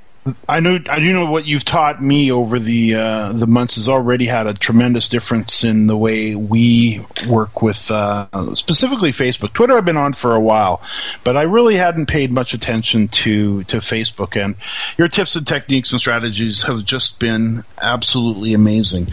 I 0.48 0.60
know 0.60 0.78
I 0.88 1.00
do 1.00 1.12
know 1.12 1.30
what 1.30 1.46
you've 1.46 1.66
taught 1.66 2.00
me 2.00 2.32
over 2.32 2.58
the 2.58 2.94
uh, 2.94 3.32
the 3.32 3.46
months 3.46 3.76
has 3.76 3.90
already 3.90 4.24
had 4.24 4.46
a 4.46 4.54
tremendous 4.54 5.06
difference 5.08 5.62
in 5.64 5.86
the 5.86 5.98
way 5.98 6.34
we 6.34 7.00
work 7.28 7.60
with 7.60 7.90
uh, 7.90 8.26
specifically 8.54 9.10
Facebook. 9.10 9.52
Twitter 9.52 9.76
I've 9.76 9.84
been 9.84 9.98
on 9.98 10.14
for 10.14 10.34
a 10.34 10.40
while, 10.40 10.80
but 11.24 11.36
I 11.36 11.42
really 11.42 11.76
hadn't 11.76 12.08
paid 12.08 12.32
much 12.32 12.54
attention 12.54 13.08
to 13.08 13.64
to 13.64 13.78
Facebook. 13.78 14.42
And 14.42 14.56
your 14.96 15.08
tips 15.08 15.36
and 15.36 15.46
techniques 15.46 15.92
and 15.92 16.00
strategies 16.00 16.62
have 16.62 16.86
just 16.86 17.20
been 17.20 17.58
absolutely 17.82 18.54
amazing. 18.54 19.08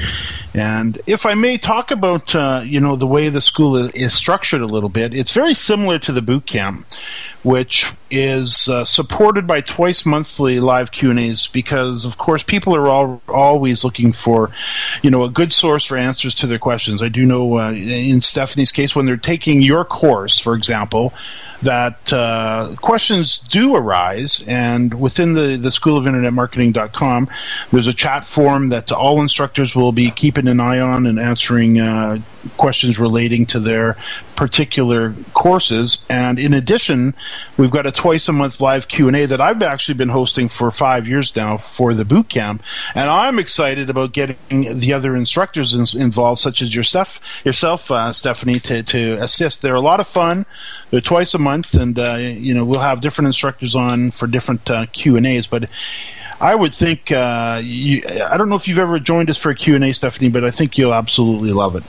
And 0.53 0.97
if 1.07 1.25
I 1.25 1.33
may 1.33 1.57
talk 1.57 1.91
about 1.91 2.33
uh, 2.33 2.61
you 2.63 2.79
know 2.79 2.95
the 2.95 3.07
way 3.07 3.27
the 3.27 3.41
school 3.41 3.75
is, 3.75 3.93
is 3.95 4.13
structured 4.13 4.61
a 4.61 4.67
little 4.67 4.89
bit, 4.89 5.13
it's 5.13 5.33
very 5.33 5.55
similar 5.55 5.99
to 5.99 6.13
the 6.13 6.21
boot 6.21 6.45
camp 6.45 6.85
which 7.43 7.91
is 8.09 8.67
uh, 8.67 8.85
supported 8.85 9.47
by 9.47 9.61
twice 9.61 10.05
monthly 10.05 10.59
live 10.59 10.91
Q 11.01 11.09
and 11.09 11.19
A's 11.19 11.47
because, 11.47 12.05
of 12.05 12.19
course, 12.19 12.43
people 12.43 12.75
are 12.75 12.87
all, 12.87 13.21
always 13.27 13.83
looking 13.83 14.13
for, 14.13 14.51
you 15.01 15.09
know, 15.09 15.23
a 15.23 15.31
good 15.31 15.51
source 15.51 15.83
for 15.83 15.97
answers 15.97 16.35
to 16.35 16.45
their 16.45 16.59
questions. 16.59 17.01
I 17.01 17.09
do 17.09 17.25
know 17.25 17.57
uh, 17.57 17.71
in 17.71 18.21
Stephanie's 18.21 18.71
case 18.71 18.95
when 18.95 19.05
they're 19.05 19.17
taking 19.17 19.63
your 19.63 19.83
course, 19.83 20.39
for 20.39 20.53
example, 20.53 21.11
that 21.61 22.11
uh, 22.11 22.67
questions 22.81 23.37
do 23.37 23.75
arise, 23.75 24.45
and 24.47 24.99
within 24.99 25.33
the, 25.33 25.57
the 25.61 25.71
School 25.71 25.97
of 25.97 26.07
Internet 26.07 26.33
Marketing.com, 26.33 27.27
there's 27.71 27.87
a 27.87 27.93
chat 27.93 28.25
forum 28.25 28.69
that 28.69 28.91
all 28.91 29.21
instructors 29.21 29.75
will 29.75 29.91
be 29.91 30.11
keeping 30.11 30.47
an 30.47 30.59
eye 30.59 30.79
on 30.79 31.05
and 31.05 31.19
answering 31.19 31.79
uh, 31.79 32.17
questions 32.57 32.99
relating 32.99 33.45
to 33.45 33.59
their 33.59 33.95
particular 34.35 35.13
courses. 35.33 36.03
And 36.09 36.39
in 36.39 36.53
addition, 36.53 37.13
we've 37.57 37.69
got 37.69 37.85
a 37.85 37.91
twice 37.91 38.27
a 38.27 38.33
month 38.33 38.59
live 38.59 38.87
Q 38.87 39.07
and 39.07 39.15
A 39.15 39.25
that 39.27 39.39
I've 39.39 39.61
actually 39.61 39.95
been 39.95 40.09
hosting 40.09 40.49
for 40.49 40.71
five 40.71 41.07
years 41.07 41.35
now 41.35 41.57
for 41.57 41.93
the 41.93 42.05
boot 42.05 42.29
camp, 42.29 42.63
and 42.95 43.09
I'm 43.09 43.37
excited 43.37 43.89
about 43.89 44.13
getting 44.13 44.37
the 44.49 44.93
other 44.93 45.15
instructors 45.15 45.75
in, 45.75 46.01
involved, 46.01 46.39
such 46.39 46.61
as 46.61 46.75
yourself, 46.75 47.45
yourself, 47.45 47.91
uh, 47.91 48.11
Stephanie, 48.13 48.59
to, 48.59 48.81
to 48.83 49.13
assist. 49.21 49.61
They're 49.61 49.75
a 49.75 49.81
lot 49.81 49.99
of 49.99 50.07
fun. 50.07 50.45
They're 50.89 51.01
twice 51.01 51.33
a 51.33 51.39
month, 51.39 51.50
and 51.73 51.97
uh, 51.97 52.17
you 52.19 52.53
know 52.53 52.65
we'll 52.65 52.79
have 52.79 52.99
different 52.99 53.27
instructors 53.27 53.75
on 53.75 54.11
for 54.11 54.27
different 54.27 54.69
uh, 54.69 54.85
Q 54.91 55.17
and 55.17 55.25
A's, 55.25 55.47
but. 55.47 55.69
I 56.39 56.55
would 56.55 56.73
think 56.73 57.11
uh, 57.11 57.61
you, 57.63 58.01
I 58.27 58.35
don't 58.35 58.49
know 58.49 58.55
if 58.55 58.67
you've 58.67 58.79
ever 58.79 58.97
joined 58.97 59.29
us 59.29 59.37
for 59.37 59.51
a 59.51 59.55
Q&A, 59.55 59.93
Stephanie, 59.93 60.29
but 60.31 60.43
I 60.43 60.49
think 60.49 60.75
you'll 60.75 60.91
absolutely 60.91 61.51
love 61.51 61.75
it. 61.75 61.83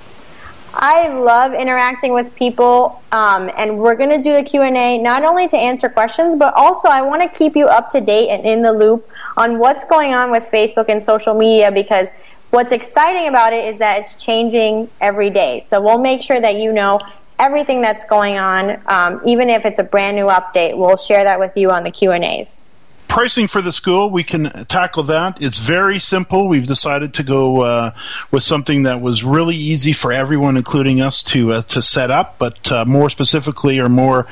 I 0.75 1.09
love 1.09 1.53
interacting 1.53 2.13
with 2.13 2.35
people, 2.35 3.03
um, 3.13 3.51
and 3.57 3.77
we're 3.77 3.95
going 3.95 4.11
to 4.11 4.23
do 4.23 4.35
the 4.35 4.43
Q 4.43 4.63
and 4.63 4.77
A 4.77 4.99
not 4.99 5.23
only 5.23 5.47
to 5.49 5.57
answer 5.57 5.89
questions, 5.89 6.35
but 6.37 6.55
also 6.55 6.89
I 6.89 7.03
want 7.03 7.23
to 7.23 7.39
keep 7.39 7.57
you 7.57 7.67
up 7.67 7.91
to 7.91 8.01
date 8.01 8.31
and 8.31 8.45
in 8.47 8.63
the 8.63 8.73
loop 8.73 9.09
on 9.37 9.59
what's 9.59 9.85
going 9.85 10.15
on 10.15 10.31
with 10.31 10.45
Facebook 10.53 10.87
and 10.89 11.03
social 11.03 11.35
media 11.35 11.71
because 11.71 12.09
what's 12.51 12.73
exciting 12.73 13.29
about 13.29 13.53
it 13.53 13.67
is 13.67 13.79
that 13.79 14.01
it's 14.01 14.23
changing 14.23 14.89
every 15.01 15.31
day. 15.31 15.61
So 15.61 15.81
we'll 15.81 16.01
make 16.01 16.23
sure 16.23 16.41
that 16.41 16.57
you 16.57 16.73
know 16.73 17.01
everything 17.39 17.81
that's 17.81 18.05
going 18.05 18.39
on, 18.39 18.81
um, 18.87 19.21
even 19.27 19.49
if 19.49 19.65
it's 19.65 19.79
a 19.79 19.85
brand 19.85 20.17
new 20.17 20.27
update. 20.27 20.77
We'll 20.77 20.97
share 20.97 21.25
that 21.25 21.39
with 21.39 21.53
you 21.57 21.71
on 21.71 21.85
the 21.85 21.91
Q 21.91 22.13
and 22.13 22.25
A's 22.25 22.65
pricing 23.13 23.47
for 23.47 23.61
the 23.61 23.73
school, 23.73 24.09
we 24.09 24.25
can 24.25 24.45
tackle 24.69 25.03
that. 25.03 25.43
It's 25.43 25.59
very 25.59 25.99
simple. 25.99 26.49
We've 26.49 26.67
decided 26.67 27.13
to 27.15 27.23
go 27.23 27.61
uh, 27.61 27.91
with 28.31 28.43
something 28.43 28.85
that 28.85 29.03
was 29.03 29.23
really 29.23 29.55
easy 29.55 29.93
for 29.93 30.13
everyone, 30.13 30.57
including 30.57 31.03
us, 31.03 31.23
to 31.25 31.53
uh, 31.53 31.63
to 31.63 31.83
set 31.83 32.11
up. 32.11 32.39
But 32.39 32.73
uh, 32.73 32.87
more 32.87 33.11
specifically, 33.11 33.79
or 33.79 33.91
more, 33.91 34.27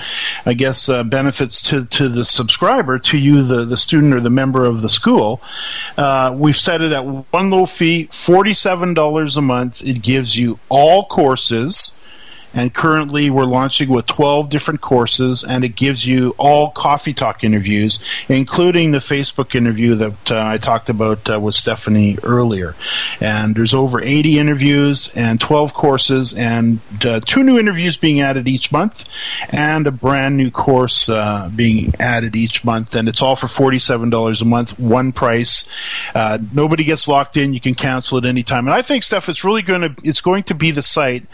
I 0.46 0.54
guess, 0.54 0.88
uh, 0.88 1.04
benefits 1.04 1.60
to, 1.68 1.84
to 1.84 2.08
the 2.08 2.24
subscriber, 2.24 2.98
to 3.00 3.18
you, 3.18 3.42
the 3.42 3.66
the 3.66 3.76
student 3.76 4.14
or 4.14 4.20
the 4.20 4.30
member 4.30 4.64
of 4.64 4.80
the 4.80 4.88
school. 4.88 5.42
Uh, 5.98 6.34
we've 6.34 6.56
set 6.56 6.80
it 6.80 6.90
at 6.92 7.04
one 7.04 7.50
low 7.50 7.66
fee, 7.66 8.08
forty 8.10 8.54
seven 8.54 8.94
dollars 8.94 9.36
a 9.36 9.42
month. 9.42 9.86
It 9.86 10.00
gives 10.00 10.38
you 10.38 10.58
all 10.70 11.04
courses 11.04 11.92
and 12.54 12.74
currently 12.74 13.30
we're 13.30 13.44
launching 13.44 13.88
with 13.88 14.06
12 14.06 14.48
different 14.48 14.80
courses 14.80 15.44
and 15.44 15.64
it 15.64 15.76
gives 15.76 16.06
you 16.06 16.34
all 16.38 16.70
coffee 16.70 17.14
talk 17.14 17.44
interviews 17.44 17.98
including 18.28 18.90
the 18.90 18.98
facebook 18.98 19.54
interview 19.54 19.94
that 19.94 20.30
uh, 20.30 20.46
i 20.46 20.58
talked 20.58 20.88
about 20.88 21.28
uh, 21.30 21.38
with 21.40 21.54
stephanie 21.54 22.16
earlier. 22.22 22.74
And 23.20 23.54
there's 23.54 23.74
over 23.74 24.02
80 24.02 24.38
interviews 24.38 25.14
and 25.16 25.40
12 25.40 25.74
courses 25.74 26.34
and 26.34 26.80
uh, 27.04 27.20
two 27.24 27.42
new 27.42 27.58
interviews 27.58 27.96
being 27.96 28.20
added 28.20 28.48
each 28.48 28.72
month 28.72 29.08
and 29.50 29.86
a 29.86 29.92
brand 29.92 30.36
new 30.36 30.50
course 30.50 31.08
uh, 31.08 31.50
being 31.54 31.92
added 31.98 32.36
each 32.36 32.64
month. 32.64 32.94
And 32.94 33.08
it's 33.08 33.22
all 33.22 33.36
for 33.36 33.46
$47 33.46 34.42
a 34.42 34.44
month 34.44 34.78
one 34.78 35.12
price. 35.12 35.68
Uh, 36.14 36.38
nobody 36.52 36.84
gets 36.84 37.08
locked 37.08 37.36
in. 37.36 37.52
You 37.52 37.60
can 37.60 37.74
cancel 37.74 38.18
at 38.18 38.24
any 38.24 38.42
time. 38.42 38.66
And 38.66 38.74
i 38.74 38.82
think 38.82 39.02
steph 39.02 39.28
it's 39.28 39.44
really 39.44 39.62
going 39.62 39.80
to 39.80 39.94
it's 40.02 40.20
going 40.20 40.42
to 40.44 40.54
be 40.54 40.70
the 40.70 40.82
site 40.82 41.24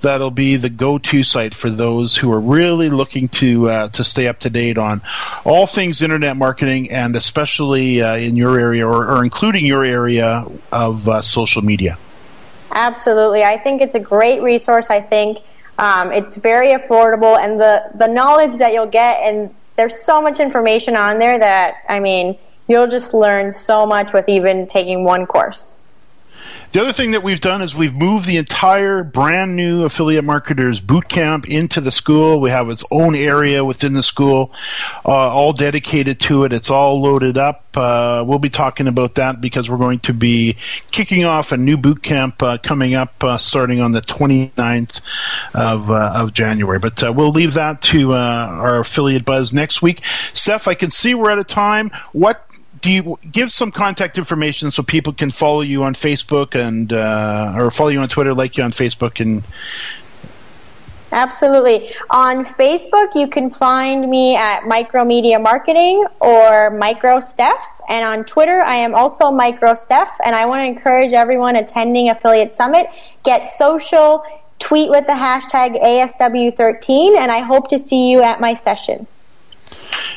that'll 0.00 0.30
be 0.30 0.56
the 0.62 0.70
go-to 0.70 1.22
site 1.22 1.54
for 1.54 1.68
those 1.68 2.16
who 2.16 2.32
are 2.32 2.40
really 2.40 2.88
looking 2.88 3.28
to 3.28 3.68
uh, 3.68 3.88
to 3.88 4.02
stay 4.04 4.26
up 4.28 4.38
to 4.40 4.50
date 4.50 4.78
on 4.78 5.02
all 5.44 5.66
things 5.66 6.00
internet 6.00 6.36
marketing, 6.36 6.90
and 6.90 7.14
especially 7.16 8.00
uh, 8.00 8.16
in 8.16 8.36
your 8.36 8.58
area 8.58 8.86
or, 8.86 9.10
or, 9.10 9.24
including 9.24 9.66
your 9.66 9.84
area 9.84 10.44
of 10.70 11.08
uh, 11.08 11.20
social 11.20 11.62
media. 11.62 11.98
Absolutely, 12.70 13.44
I 13.44 13.58
think 13.58 13.82
it's 13.82 13.94
a 13.94 14.00
great 14.00 14.42
resource. 14.42 14.88
I 14.88 15.00
think 15.00 15.38
um, 15.78 16.12
it's 16.12 16.36
very 16.36 16.68
affordable, 16.68 17.38
and 17.38 17.60
the 17.60 17.90
the 17.94 18.06
knowledge 18.06 18.56
that 18.58 18.72
you'll 18.72 18.86
get, 18.86 19.20
and 19.20 19.54
there's 19.76 20.00
so 20.02 20.22
much 20.22 20.40
information 20.40 20.96
on 20.96 21.18
there 21.18 21.38
that 21.38 21.82
I 21.88 22.00
mean, 22.00 22.38
you'll 22.68 22.88
just 22.88 23.12
learn 23.12 23.52
so 23.52 23.84
much 23.84 24.12
with 24.12 24.28
even 24.28 24.66
taking 24.66 25.04
one 25.04 25.26
course. 25.26 25.76
The 26.72 26.80
other 26.80 26.92
thing 26.94 27.10
that 27.10 27.22
we've 27.22 27.38
done 27.38 27.60
is 27.60 27.76
we've 27.76 27.94
moved 27.94 28.26
the 28.26 28.38
entire 28.38 29.04
brand 29.04 29.56
new 29.56 29.84
affiliate 29.84 30.24
marketers 30.24 30.80
boot 30.80 31.06
camp 31.06 31.46
into 31.46 31.82
the 31.82 31.90
school. 31.90 32.40
We 32.40 32.48
have 32.48 32.70
its 32.70 32.82
own 32.90 33.14
area 33.14 33.62
within 33.62 33.92
the 33.92 34.02
school, 34.02 34.52
uh, 35.04 35.10
all 35.10 35.52
dedicated 35.52 36.18
to 36.20 36.44
it. 36.44 36.52
It's 36.54 36.70
all 36.70 37.02
loaded 37.02 37.36
up. 37.36 37.66
Uh, 37.74 38.24
we'll 38.26 38.38
be 38.38 38.48
talking 38.48 38.88
about 38.88 39.16
that 39.16 39.42
because 39.42 39.68
we're 39.68 39.76
going 39.76 39.98
to 40.00 40.14
be 40.14 40.56
kicking 40.90 41.26
off 41.26 41.52
a 41.52 41.58
new 41.58 41.76
boot 41.76 42.02
camp 42.02 42.42
uh, 42.42 42.56
coming 42.62 42.94
up 42.94 43.22
uh, 43.22 43.36
starting 43.36 43.82
on 43.82 43.92
the 43.92 44.00
29th 44.00 45.02
of, 45.54 45.90
uh, 45.90 46.12
of 46.14 46.32
January. 46.32 46.78
But 46.78 47.02
uh, 47.02 47.12
we'll 47.14 47.32
leave 47.32 47.52
that 47.52 47.82
to 47.82 48.14
our 48.14 48.78
affiliate 48.78 49.26
buzz 49.26 49.52
next 49.52 49.82
week. 49.82 50.02
Steph, 50.04 50.66
I 50.66 50.72
can 50.72 50.90
see 50.90 51.14
we're 51.14 51.30
out 51.30 51.38
of 51.38 51.46
time. 51.46 51.90
What 52.12 52.46
do 52.82 52.90
you 52.90 53.18
give 53.30 53.50
some 53.50 53.70
contact 53.70 54.18
information 54.18 54.70
so 54.70 54.82
people 54.82 55.12
can 55.12 55.30
follow 55.30 55.62
you 55.62 55.84
on 55.84 55.94
Facebook 55.94 56.54
and 56.54 56.92
uh, 56.92 57.54
or 57.56 57.70
follow 57.70 57.90
you 57.90 58.00
on 58.00 58.08
Twitter, 58.08 58.34
like 58.34 58.58
you 58.58 58.64
on 58.64 58.72
Facebook, 58.72 59.20
and 59.20 59.42
Absolutely. 61.12 61.92
On 62.08 62.38
Facebook, 62.38 63.14
you 63.14 63.28
can 63.28 63.50
find 63.50 64.08
me 64.08 64.34
at 64.34 64.62
Micromedia 64.62 65.40
Marketing 65.40 66.06
or 66.20 66.70
Micro 66.70 67.20
Steph. 67.20 67.82
And 67.86 68.02
on 68.02 68.24
Twitter, 68.24 68.62
I 68.62 68.76
am 68.76 68.94
also 68.94 69.30
Micro 69.30 69.74
Steph. 69.74 70.10
And 70.24 70.34
I 70.34 70.46
want 70.46 70.60
to 70.60 70.64
encourage 70.64 71.12
everyone 71.12 71.56
attending 71.56 72.08
Affiliate 72.08 72.54
Summit, 72.54 72.86
get 73.24 73.46
social, 73.46 74.24
tweet 74.58 74.88
with 74.88 75.04
the 75.06 75.12
hashtag 75.12 75.78
ASW13, 75.82 77.18
and 77.18 77.30
I 77.30 77.40
hope 77.40 77.68
to 77.68 77.78
see 77.78 78.10
you 78.10 78.22
at 78.22 78.40
my 78.40 78.54
session. 78.54 79.06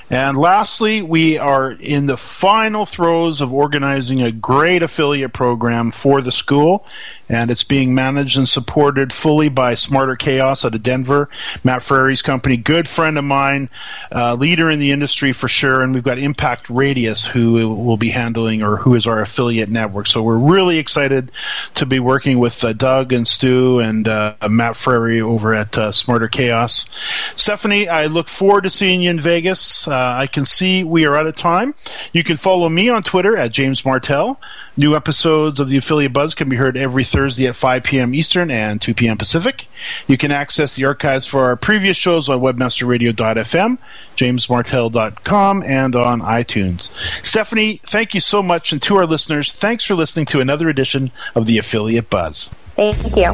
And 0.10 0.38
lastly, 0.38 1.02
we 1.02 1.38
are 1.38 1.72
in 1.80 2.06
the 2.06 2.18
final 2.18 2.86
throes 2.86 3.42
of 3.42 3.54
organizing 3.54 4.22
a 4.22 4.32
great 4.32 4.84
affiliate 4.84 5.34
program 5.34 5.92
for 5.92 6.22
the 6.22 6.32
school 6.32 6.86
and 7.30 7.50
it's 7.50 7.64
being 7.64 7.96
managed 7.96 8.38
and 8.38 8.48
supported 8.48 9.12
fully 9.12 9.50
by 9.50 9.74
Smarter 9.74 10.16
Chaos 10.16 10.64
out 10.64 10.76
of 10.76 10.82
Denver, 10.84 11.30
Matt 11.64 11.82
Frary's 11.82 12.22
company, 12.22 12.58
good 12.58 12.88
friend 12.88 13.18
of 13.18 13.24
mine, 13.24 13.68
uh, 14.12 14.36
leader 14.36 14.70
in 14.70 14.80
the 14.80 14.92
industry 14.92 15.32
for 15.32 15.48
sure, 15.48 15.82
and 15.82 15.94
we've 15.94 16.04
got 16.04 16.20
Impact 16.20 16.70
Radius 16.70 17.26
who 17.26 17.74
will 17.76 17.98
be 17.98 18.10
handling 18.10 18.62
or 18.62 18.78
who 18.78 18.96
is 18.96 19.08
our 19.08 19.20
affiliate 19.22 19.70
network. 19.70 20.08
So 20.08 20.22
we're 20.22 20.38
really 20.38 20.78
excited 20.78 21.32
to 21.76 21.86
be 21.86 22.00
working 22.00 22.40
with 22.40 22.64
uh, 22.64 22.74
Doug 22.74 23.12
and 23.12 23.28
Stu 23.28 23.80
and 23.80 24.08
uh, 24.08 24.36
Matt 24.50 24.76
Frary 24.76 25.22
over 25.22 25.54
at 25.54 25.78
uh, 25.78 25.92
Smarter 25.92 26.28
Chaos. 26.28 26.88
Stephanie, 27.36 27.88
I 27.88 28.06
look 28.06 28.30
forward 28.30 28.66
to 28.66 28.70
seeing 28.70 29.02
you 29.02 29.10
in 29.10 29.20
Vegas. 29.20 29.65
Uh, 29.88 29.96
I 29.96 30.28
can 30.28 30.46
see 30.46 30.84
we 30.84 31.06
are 31.06 31.16
out 31.16 31.28
of 31.28 31.36
time. 31.36 31.74
You 32.14 32.24
can 32.24 32.38
follow 32.38 32.70
me 32.70 32.90
on 32.90 33.04
Twitter 33.04 33.36
at 33.36 33.52
James 33.52 33.86
Martell. 33.86 34.40
New 34.78 34.96
episodes 34.96 35.60
of 35.60 35.70
the 35.70 35.78
Affiliate 35.78 36.14
Buzz 36.14 36.36
can 36.36 36.50
be 36.50 36.56
heard 36.56 36.76
every 36.78 37.04
Thursday 37.04 37.48
at 37.48 37.56
5 37.56 37.84
p.m. 37.84 38.14
Eastern 38.14 38.52
and 38.52 38.82
2 38.82 38.94
p.m. 38.94 39.18
Pacific. 39.18 39.68
You 40.08 40.18
can 40.18 40.32
access 40.32 40.76
the 40.76 40.86
archives 40.86 41.26
for 41.26 41.46
our 41.46 41.56
previous 41.56 41.96
shows 41.98 42.30
on 42.30 42.40
webmasterradio.fm, 42.40 43.78
jamesmartell.com, 44.18 45.64
and 45.64 45.96
on 45.96 46.22
iTunes. 46.22 46.92
Stephanie, 47.26 47.80
thank 47.84 48.14
you 48.14 48.20
so 48.20 48.44
much. 48.44 48.72
And 48.72 48.82
to 48.84 48.98
our 48.98 49.06
listeners, 49.06 49.54
thanks 49.54 49.86
for 49.86 49.96
listening 49.96 50.26
to 50.28 50.42
another 50.42 50.70
edition 50.70 51.10
of 51.36 51.46
the 51.46 51.58
Affiliate 51.58 52.10
Buzz. 52.10 52.50
Thank 52.76 53.16
you. 53.16 53.34